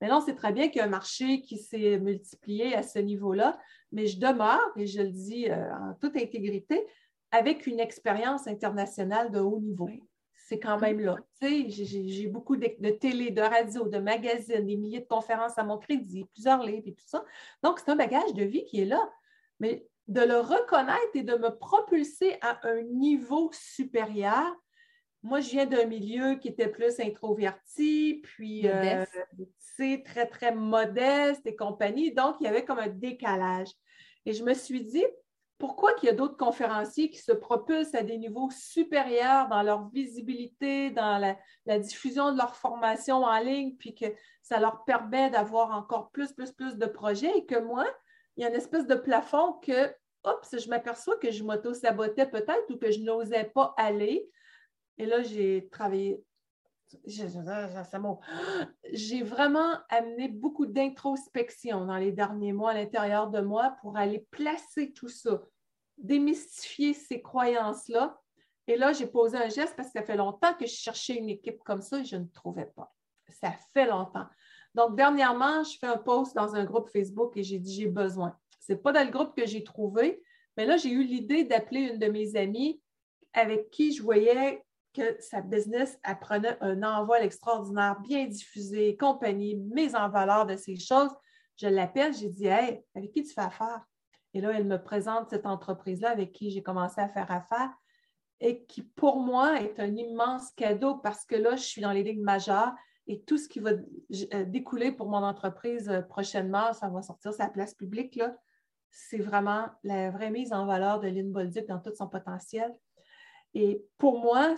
[0.00, 3.58] Maintenant, c'est très bien qu'il y a un marché qui s'est multiplié à ce niveau-là,
[3.90, 6.86] mais je demeure, et je le dis euh, en toute intégrité,
[7.30, 9.88] avec une expérience internationale de haut niveau.
[10.34, 11.16] C'est quand même là.
[11.42, 15.76] J'ai beaucoup de, de, télé, de radio, de magazines, des milliers de conférences à mon
[15.76, 17.22] crédit, plusieurs livres et tout ça.
[17.62, 19.10] Donc, c'est un bagage de vie qui est là.
[19.60, 24.54] Mais de le reconnaître et de me propulser à un niveau supérieur,
[25.22, 29.04] moi, je viens d'un milieu qui était plus introverti, puis euh,
[30.04, 32.12] très, très modeste et compagnie.
[32.12, 33.68] Donc, il y avait comme un décalage.
[34.24, 35.04] Et je me suis dit,
[35.58, 39.88] pourquoi qu'il y a d'autres conférenciers qui se propulsent à des niveaux supérieurs dans leur
[39.88, 44.06] visibilité, dans la, diffusion de leur formation en ligne, puis que
[44.40, 47.84] ça leur permet d'avoir encore plus, plus, plus de projets et que moi,
[48.36, 49.92] il y a une espèce de plafond que,
[50.24, 54.30] oups, je m'aperçois que je m'auto-sabotais peut-être ou que je n'osais pas aller.
[54.96, 56.22] Et là, j'ai travaillé
[58.92, 64.26] j'ai vraiment amené beaucoup d'introspection dans les derniers mois à l'intérieur de moi pour aller
[64.30, 65.42] placer tout ça,
[65.96, 68.18] démystifier ces croyances-là.
[68.66, 71.28] Et là, j'ai posé un geste parce que ça fait longtemps que je cherchais une
[71.28, 72.94] équipe comme ça et je ne trouvais pas.
[73.28, 74.26] Ça fait longtemps.
[74.74, 78.36] Donc, dernièrement, je fais un post dans un groupe Facebook et j'ai dit j'ai besoin.
[78.60, 80.22] Ce n'est pas dans le groupe que j'ai trouvé,
[80.56, 82.80] mais là, j'ai eu l'idée d'appeler une de mes amies
[83.32, 84.62] avec qui je voyais
[84.98, 90.76] que sa business apprenait un envol extraordinaire, bien diffusé, compagnie, mise en valeur de ces
[90.76, 91.10] choses.
[91.56, 93.84] Je l'appelle, j'ai dit Hey, avec qui tu fais affaire?
[94.34, 97.70] Et là, elle me présente cette entreprise-là avec qui j'ai commencé à faire affaire
[98.40, 102.02] et qui, pour moi, est un immense cadeau parce que là, je suis dans les
[102.02, 102.74] ligues majeures
[103.06, 107.32] et tout ce qui va euh, découler pour mon entreprise euh, prochainement, ça va sortir
[107.38, 108.20] la place publique.
[108.90, 112.74] C'est vraiment la vraie mise en valeur de Lynn Bolduc dans tout son potentiel.
[113.54, 114.54] Et pour moi,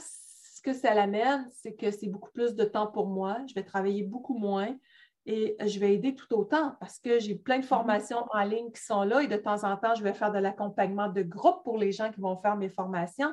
[0.61, 3.39] ce que ça l'amène, c'est que c'est beaucoup plus de temps pour moi.
[3.49, 4.77] Je vais travailler beaucoup moins
[5.25, 8.83] et je vais aider tout autant parce que j'ai plein de formations en ligne qui
[8.83, 11.79] sont là et de temps en temps, je vais faire de l'accompagnement de groupe pour
[11.79, 13.33] les gens qui vont faire mes formations.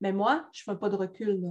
[0.00, 1.42] Mais moi, je ne fais pas de recul.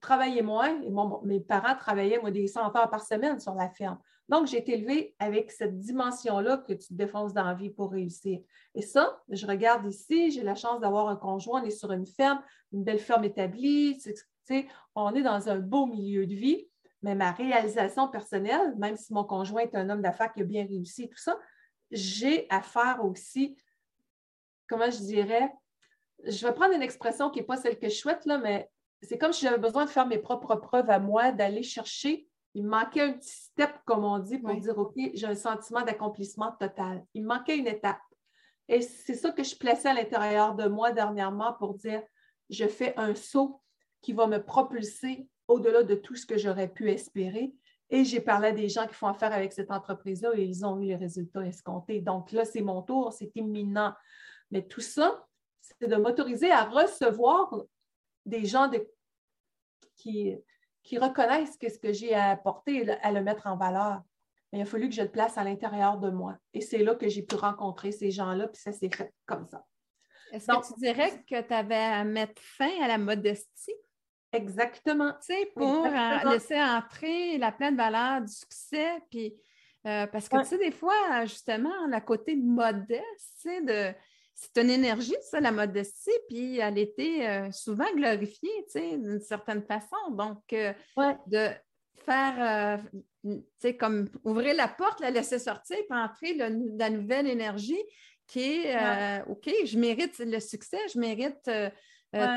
[0.00, 0.92] Travailler moins, et
[1.24, 3.98] mes parents travaillaient, moi, des 100 heures par semaine sur la ferme.
[4.28, 7.90] Donc, j'ai été élevée avec cette dimension-là que tu te défonces dans la vie pour
[7.90, 8.40] réussir.
[8.74, 12.06] Et ça, je regarde ici, j'ai la chance d'avoir un conjoint, on est sur une
[12.06, 12.40] ferme,
[12.72, 14.00] une belle ferme établie,
[14.94, 16.68] on est dans un beau milieu de vie,
[17.02, 20.64] mais ma réalisation personnelle, même si mon conjoint est un homme d'affaires qui a bien
[20.64, 21.38] réussi, tout ça,
[21.90, 23.56] j'ai à faire aussi,
[24.68, 25.52] comment je dirais,
[26.24, 28.70] je vais prendre une expression qui n'est pas celle que je souhaite, là, mais
[29.02, 32.64] c'est comme si j'avais besoin de faire mes propres preuves à moi, d'aller chercher il
[32.64, 36.52] me manquait un petit step, comme on dit, pour dire OK, j'ai un sentiment d'accomplissement
[36.58, 37.04] total.
[37.14, 38.00] Il me manquait une étape.
[38.68, 42.02] Et c'est ça que je plaçais à l'intérieur de moi dernièrement pour dire
[42.48, 43.60] je fais un saut
[44.02, 47.52] qui va me propulser au-delà de tout ce que j'aurais pu espérer.
[47.90, 50.78] Et j'ai parlé à des gens qui font affaire avec cette entreprise-là et ils ont
[50.80, 52.00] eu les résultats escomptés.
[52.00, 53.92] Donc là, c'est mon tour, c'est imminent.
[54.52, 55.26] Mais tout ça,
[55.60, 57.52] c'est de m'autoriser à recevoir
[58.30, 58.88] des gens de,
[59.96, 60.36] qui,
[60.82, 64.02] qui reconnaissent ce que j'ai à apporter à le mettre en valeur.
[64.52, 66.36] Mais il a fallu que je le place à l'intérieur de moi.
[66.52, 69.64] Et c'est là que j'ai pu rencontrer ces gens-là, puis ça s'est fait comme ça.
[70.32, 73.74] Est-ce que tu dirais que tu avais à mettre fin à la modestie?
[74.32, 75.12] Exactement.
[75.24, 75.86] Tu sais, pour
[76.30, 79.34] laisser entrer la pleine valeur du succès, puis
[79.86, 83.96] euh, parce que, tu sais, des fois, justement, le côté modeste, tu sais, de
[84.40, 89.20] c'est une énergie, ça, la modestie, puis elle était euh, souvent glorifiée, tu sais, d'une
[89.20, 89.96] certaine façon.
[90.12, 90.72] Donc, euh,
[91.26, 91.50] de
[92.06, 97.26] faire, euh, tu sais, comme ouvrir la porte, la laisser sortir, puis entrer la nouvelle
[97.26, 97.82] énergie
[98.26, 101.50] qui est, OK, je mérite le succès, je mérite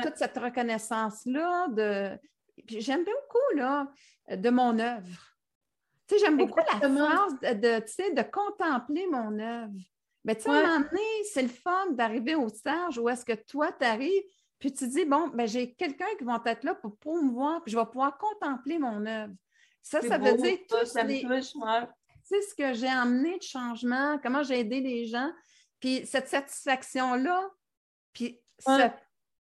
[0.02, 1.68] toute cette reconnaissance-là.
[1.68, 2.18] De...
[2.66, 3.88] Puis j'aime beaucoup, là,
[4.28, 5.36] de mon œuvre.
[6.06, 9.72] Tu sais, j'aime beaucoup la phrase de, de contempler mon œuvre.
[10.24, 11.02] Mais tu sais, à un moment donné,
[11.32, 14.22] c'est le fun d'arriver au stage où est-ce que toi, tu arrives,
[14.58, 17.78] puis tu dis, bon, ben, j'ai quelqu'un qui va être là pour promouvoir, puis je
[17.78, 19.34] vais pouvoir contempler mon œuvre.
[19.82, 21.20] Ça, ça veut dire tout ça les...
[21.20, 25.30] Tu sais, ce que j'ai amené de changement, comment j'ai aidé les gens,
[25.78, 27.50] puis cette satisfaction-là,
[28.14, 28.88] puis ce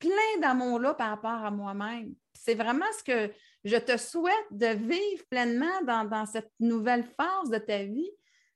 [0.00, 2.14] plein d'amour-là par rapport à moi-même.
[2.34, 7.58] C'est vraiment ce que je te souhaite de vivre pleinement dans, cette nouvelle phase de
[7.58, 8.10] ta vie,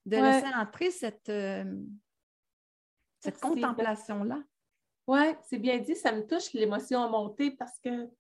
[0.05, 1.65] de laisser entrer cette, euh,
[3.21, 4.43] cette contemplation-là.
[5.07, 8.11] Oui, c'est bien dit, ça me touche l'émotion à monter parce que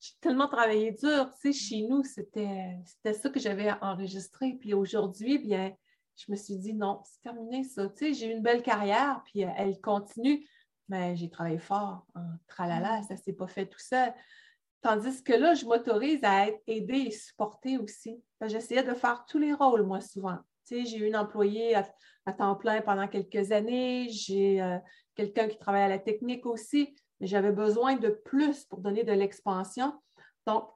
[0.00, 1.30] j'ai tellement travaillé dur.
[1.40, 2.76] Tu sais, chez nous, c'était
[3.12, 4.54] ça que j'avais enregistré.
[4.60, 5.74] Puis aujourd'hui, bien,
[6.16, 7.88] je me suis dit non, c'est terminé ça.
[7.88, 10.46] Tu sais, j'ai eu une belle carrière, puis elle continue,
[10.88, 12.06] mais j'ai travaillé fort.
[12.14, 13.04] Hein, tralala, mm.
[13.04, 14.12] ça ne s'est pas fait tout seul.
[14.82, 18.22] Tandis que là, je m'autorise à être aidée et supportée aussi.
[18.42, 20.38] J'essayais de faire tous les rôles, moi, souvent.
[20.68, 24.08] J'ai eu une employée à, temps plein pendant quelques années.
[24.10, 24.78] J'ai euh,
[25.14, 29.12] quelqu'un qui travaille à la technique aussi mais j'avais besoin de plus pour donner de
[29.12, 29.92] l'expansion.
[30.46, 30.68] Donc,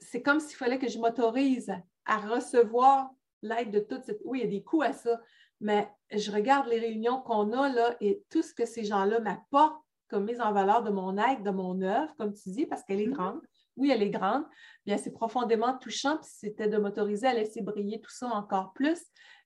[0.00, 1.72] c'est comme s'il fallait que je m'autorise
[2.06, 3.10] à recevoir
[3.42, 4.20] l'aide de toute cette...
[4.24, 5.20] Oui, il y a des coûts à ça,
[5.60, 9.80] mais je regarde les réunions qu'on a là et tout ce que ces gens-là m'apportent
[10.08, 13.00] comme mise en valeur de mon aide, de mon œuvre, comme tu dis, parce qu'elle
[13.00, 13.12] est mm-hmm.
[13.12, 13.40] grande.
[13.76, 14.44] Oui, elle est grande.
[14.86, 19.00] Bien, c'est profondément touchant, puis c'était de m'autoriser à laisser briller tout ça encore plus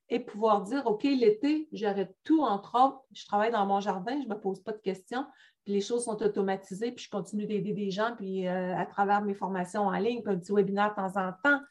[0.09, 4.27] et pouvoir dire, OK, l'été, j'arrête tout, entre autres, je travaille dans mon jardin, je
[4.27, 5.25] ne me pose pas de questions,
[5.67, 9.35] les choses sont automatisées, puis je continue d'aider des gens, puis euh, à travers mes
[9.35, 11.61] formations en ligne, puis un petit webinaire de temps en temps.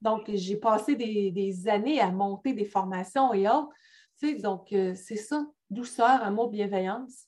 [0.00, 3.70] Donc, j'ai passé des, années à monter des formations et autres.
[4.42, 7.26] donc, euh, c'est ça, douceur, amour, bienveillance.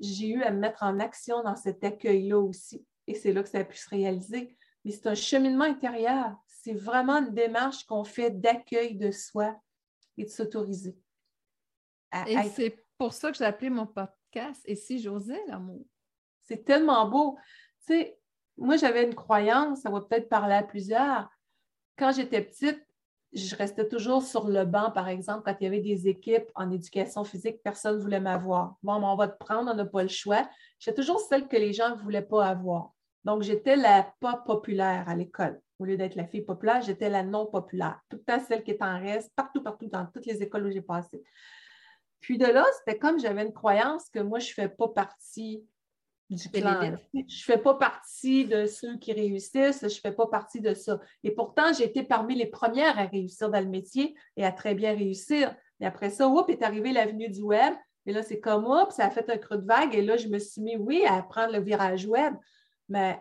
[0.00, 2.84] J'ai eu à me mettre en action dans cet accueil-là aussi.
[3.06, 4.56] Et c'est là que ça a pu se réaliser.
[4.84, 6.36] Mais c'est un cheminement intérieur.
[6.46, 9.60] C'est vraiment une démarche qu'on fait d'accueil de soi
[10.16, 10.96] et de s'autoriser.
[12.26, 14.14] Et c'est pour ça que j'ai appelé mon papa
[14.64, 15.84] et si j'osais l'amour.
[16.42, 17.38] C'est tellement beau.
[17.86, 18.18] Tu sais,
[18.56, 21.28] moi, j'avais une croyance, ça va peut-être parler à plusieurs.
[21.96, 22.84] Quand j'étais petite,
[23.34, 26.70] je restais toujours sur le banc, par exemple, quand il y avait des équipes en
[26.70, 28.76] éducation physique, personne ne voulait m'avoir.
[28.82, 30.48] Bon, on va te prendre, on n'a pas le choix.
[30.78, 32.92] J'étais toujours celle que les gens ne voulaient pas avoir.
[33.24, 35.60] Donc, j'étais la pas populaire à l'école.
[35.78, 38.00] Au lieu d'être la fille populaire, j'étais la non populaire.
[38.08, 40.70] Tout le temps celle qui est en reste, partout, partout, dans toutes les écoles où
[40.70, 41.22] j'ai passé.
[42.20, 45.66] Puis de là, c'était comme j'avais une croyance que moi, je ne fais pas partie
[46.30, 46.96] du clan.
[47.12, 50.74] Je ne fais pas partie de ceux qui réussissent, je ne fais pas partie de
[50.74, 51.00] ça.
[51.22, 54.74] Et pourtant, j'ai été parmi les premières à réussir dans le métier et à très
[54.74, 55.54] bien réussir.
[55.80, 57.74] Et après ça, oups, est arrivé l'avenue du web.
[58.06, 59.94] Et là, c'est comme, oups, ça a fait un creux de vague.
[59.94, 62.34] Et là, je me suis mis, oui, à prendre le virage web.
[62.88, 63.20] Mais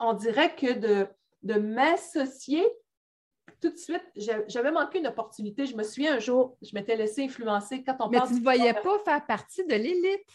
[0.00, 1.08] on dirait que de,
[1.42, 2.64] de m'associer
[3.60, 4.04] tout de suite,
[4.46, 5.66] j'avais manqué une opportunité.
[5.66, 8.74] Je me souviens un jour, je m'étais laissée influencer quand on Mais tu ne voyais
[8.74, 10.28] pas faire partie de l'élite.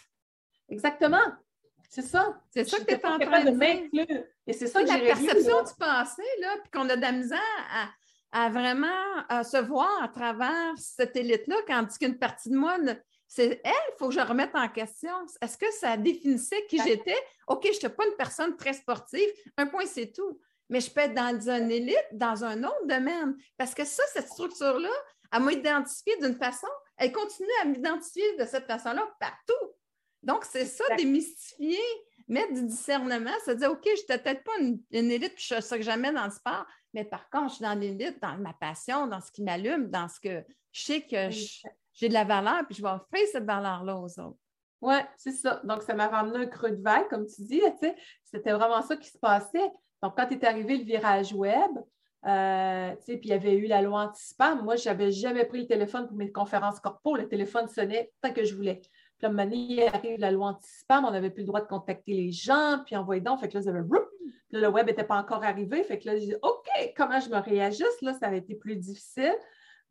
[0.68, 1.22] Exactement.
[1.94, 2.42] C'est ça.
[2.50, 4.24] C'est ça que tu es en train de dire.
[4.48, 7.40] Et c'est ça que La perception du passé, là, puis qu'on a de la misère
[8.32, 8.88] à, vraiment
[9.44, 12.78] se voir à travers cette élite-là, tandis qu'une partie de moi,
[13.28, 15.14] c'est elle, il faut que je remette en question.
[15.40, 17.18] Est-ce que ça définissait qui j'étais?
[17.48, 19.30] OK, je n'étais pas une personne très sportive.
[19.58, 20.40] Un point, c'est tout
[20.70, 23.36] mais je peux être dans une élite, dans un autre domaine.
[23.58, 24.90] Parce que ça, cette structure-là,
[25.32, 26.68] elle m'a identifiée d'une façon,
[26.98, 29.74] elle continue à m'identifier de cette façon-là partout.
[30.24, 31.80] Donc, c'est ça, démystifier,
[32.28, 35.64] mettre du discernement, se dire, OK, je n'étais peut-être pas une, élite, puis je suis
[35.64, 38.54] ça que jamais dans le sport, mais par contre, je suis dans l'élite, dans ma
[38.54, 41.30] passion, dans ce qui m'allume, dans ce que je sais que
[41.94, 44.38] j'ai de la valeur, puis je vais offrir cette valeur-là aux autres.
[44.82, 45.62] Oui, c'est ça.
[45.64, 47.62] Donc, ça m'a ramené un creux de vague, comme tu dis.
[48.26, 49.72] C'était vraiment ça qui se passait.
[50.02, 51.72] Donc, quand est arrivé le virage web,
[52.26, 55.68] euh, puis il y avait eu la loi anti-spam, moi, je n'avais jamais pris le
[55.68, 57.16] téléphone pour mes conférences corpo.
[57.16, 58.82] Le téléphone sonnait tant que je voulais.
[59.30, 62.80] Puis, à arrive la loi anti-spam, on n'avait plus le droit de contacter les gens,
[62.86, 63.40] puis envoyer donc.
[63.40, 63.84] Fait que là,
[64.52, 65.84] le web n'était pas encore arrivé.
[65.84, 68.02] Fait que là, je dis OK, comment je me réajuste?
[68.02, 69.36] Là, ça avait été plus difficile.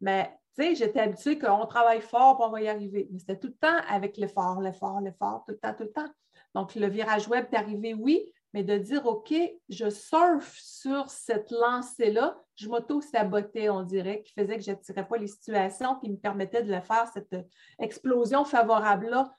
[0.00, 3.08] Mais tu sais, j'étais habituée qu'on travaille fort pour on va y arriver.
[3.10, 6.08] Mais c'était tout le temps avec l'effort, l'effort, l'effort, tout le temps, tout le temps.
[6.54, 9.34] Donc, le virage web est arrivé, oui, mais de dire, OK,
[9.68, 15.16] je surfe sur cette lancée-là, je m'auto-sabotais, on dirait, qui faisait que je n'attirais pas
[15.16, 17.36] les situations qui me permettaient de le faire, cette
[17.78, 19.32] explosion favorable-là,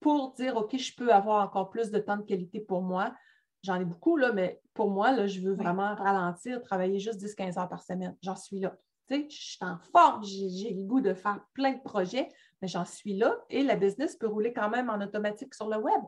[0.00, 3.14] pour dire, OK, je peux avoir encore plus de temps de qualité pour moi.
[3.62, 7.58] J'en ai beaucoup, là, mais pour moi, là, je veux vraiment ralentir, travailler juste 10-15
[7.58, 8.16] heures par semaine.
[8.22, 8.76] J'en suis là.
[9.08, 12.28] Tu sais, je suis en forme, j'ai le goût de faire plein de projets,
[12.60, 15.76] mais j'en suis là et la business peut rouler quand même en automatique sur le
[15.76, 16.02] web.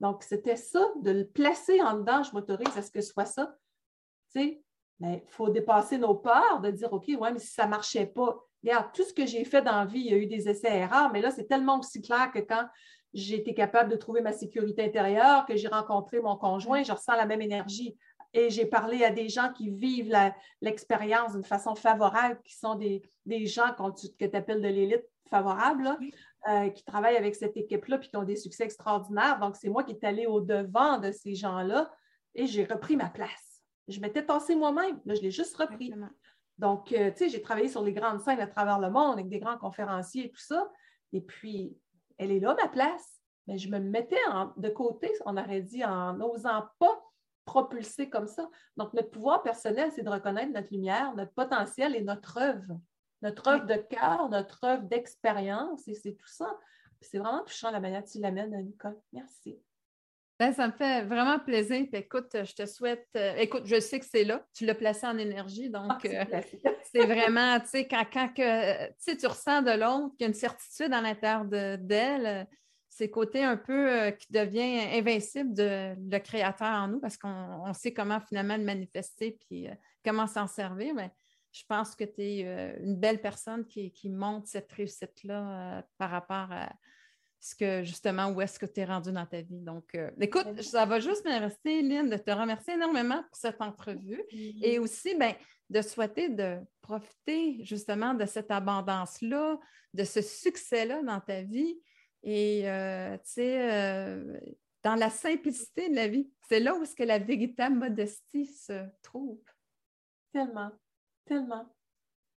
[0.00, 3.26] Donc, c'était ça, de le placer en dedans, je m'autorise à ce que ce soit
[3.26, 3.54] ça.
[4.32, 4.62] Tu sais,
[5.00, 8.38] il faut dépasser nos peurs, de dire, OK, ouais, mais si ça ne marchait pas,
[8.62, 10.74] regarde, tout ce que j'ai fait dans la vie, il y a eu des essais
[10.74, 12.66] erreurs, mais là, c'est tellement aussi clair que quand
[13.12, 17.16] j'ai été capable de trouver ma sécurité intérieure, que j'ai rencontré mon conjoint, je ressens
[17.16, 17.96] la même énergie.
[18.32, 20.16] Et j'ai parlé à des gens qui vivent
[20.60, 23.02] l'expérience d'une façon favorable, qui sont des,
[23.46, 25.96] gens que tu appelles de l'élite favorable.
[26.48, 29.38] Euh, qui travaillent avec cette équipe-là puis qui ont des succès extraordinaires.
[29.40, 31.92] Donc, c'est moi qui est allée au-devant de ces gens-là
[32.34, 33.62] et j'ai repris ma place.
[33.88, 35.92] Je m'étais tassée moi-même, là, je l'ai juste repris.
[36.56, 39.28] Donc, euh, tu sais, j'ai travaillé sur les grandes scènes à travers le monde avec
[39.28, 40.66] des grands conférenciers et tout ça.
[41.12, 41.76] Et puis,
[42.16, 43.20] elle est là, ma place.
[43.46, 44.16] Mais je me mettais
[44.56, 47.02] de côté, on aurait dit, en n'osant pas
[47.44, 48.48] propulsé comme ça.
[48.78, 52.80] Donc, notre pouvoir personnel, c'est de reconnaître notre lumière, notre potentiel et notre œuvre.
[53.22, 56.58] Notre œuvre de cœur, notre œuvre d'expérience, et c'est tout ça.
[57.00, 58.98] C'est vraiment touchant la manière que tu l'amènes, Nicole.
[59.12, 59.60] Merci.
[60.40, 61.86] Ben, ça me fait vraiment plaisir.
[61.92, 63.06] écoute, je te souhaite.
[63.14, 64.42] Euh, écoute, je sais que c'est là.
[64.54, 65.68] Tu l'as placé en énergie.
[65.68, 66.40] Donc, ah, euh,
[66.90, 70.94] c'est vraiment, tu sais, quand, que, tu ressens de l'autre qu'il y a une certitude
[70.94, 72.44] à l'intérieur d'elle, euh,
[72.88, 77.92] c'est côté un peu qui devient invincible de le créateur en nous parce qu'on sait
[77.92, 79.68] comment finalement le manifester puis
[80.04, 80.92] comment s'en servir.
[80.94, 81.10] Mais
[81.52, 86.48] je pense que tu es une belle personne qui, qui montre cette réussite-là par rapport
[86.50, 86.70] à
[87.40, 89.60] ce que justement où est-ce que tu es rendu dans ta vie.
[89.60, 93.60] Donc, euh, écoute, ça va juste me rester, Lynn, de te remercier énormément pour cette
[93.62, 95.34] entrevue et aussi ben,
[95.70, 99.58] de souhaiter de profiter justement de cette abondance-là,
[99.94, 101.80] de ce succès-là dans ta vie
[102.22, 104.38] et, euh, tu sais, euh,
[104.82, 106.30] dans la simplicité de la vie.
[106.46, 109.40] C'est là où est-ce que la véritable modestie se trouve.
[110.32, 110.70] Tellement,
[111.30, 111.66] tellement.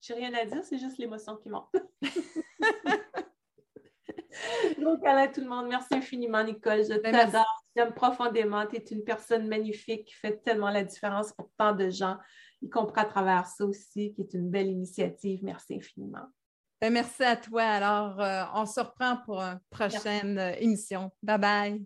[0.02, 1.74] J'ai rien à dire, c'est juste l'émotion qui monte.
[4.82, 5.68] Donc, à tout le monde.
[5.68, 6.84] Merci infiniment, Nicole.
[6.84, 7.64] Je ben, t'adore.
[7.76, 8.66] J'aime profondément.
[8.68, 12.18] Tu es une personne magnifique qui fait tellement la différence pour tant de gens,
[12.62, 15.42] y compris à travers ça aussi, qui est une belle initiative.
[15.44, 16.28] Merci infiniment.
[16.82, 17.64] Ben, merci à toi.
[17.64, 21.12] Alors, euh, on se reprend pour une prochaine émission.
[21.22, 21.86] Bye bye.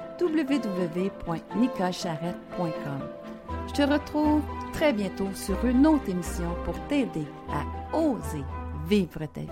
[0.21, 3.01] www.nicolecharrette.com.
[3.67, 4.43] Je te retrouve
[4.73, 7.65] très bientôt sur une autre émission pour t'aider à
[7.95, 8.43] oser
[8.87, 9.49] vivre ta vie.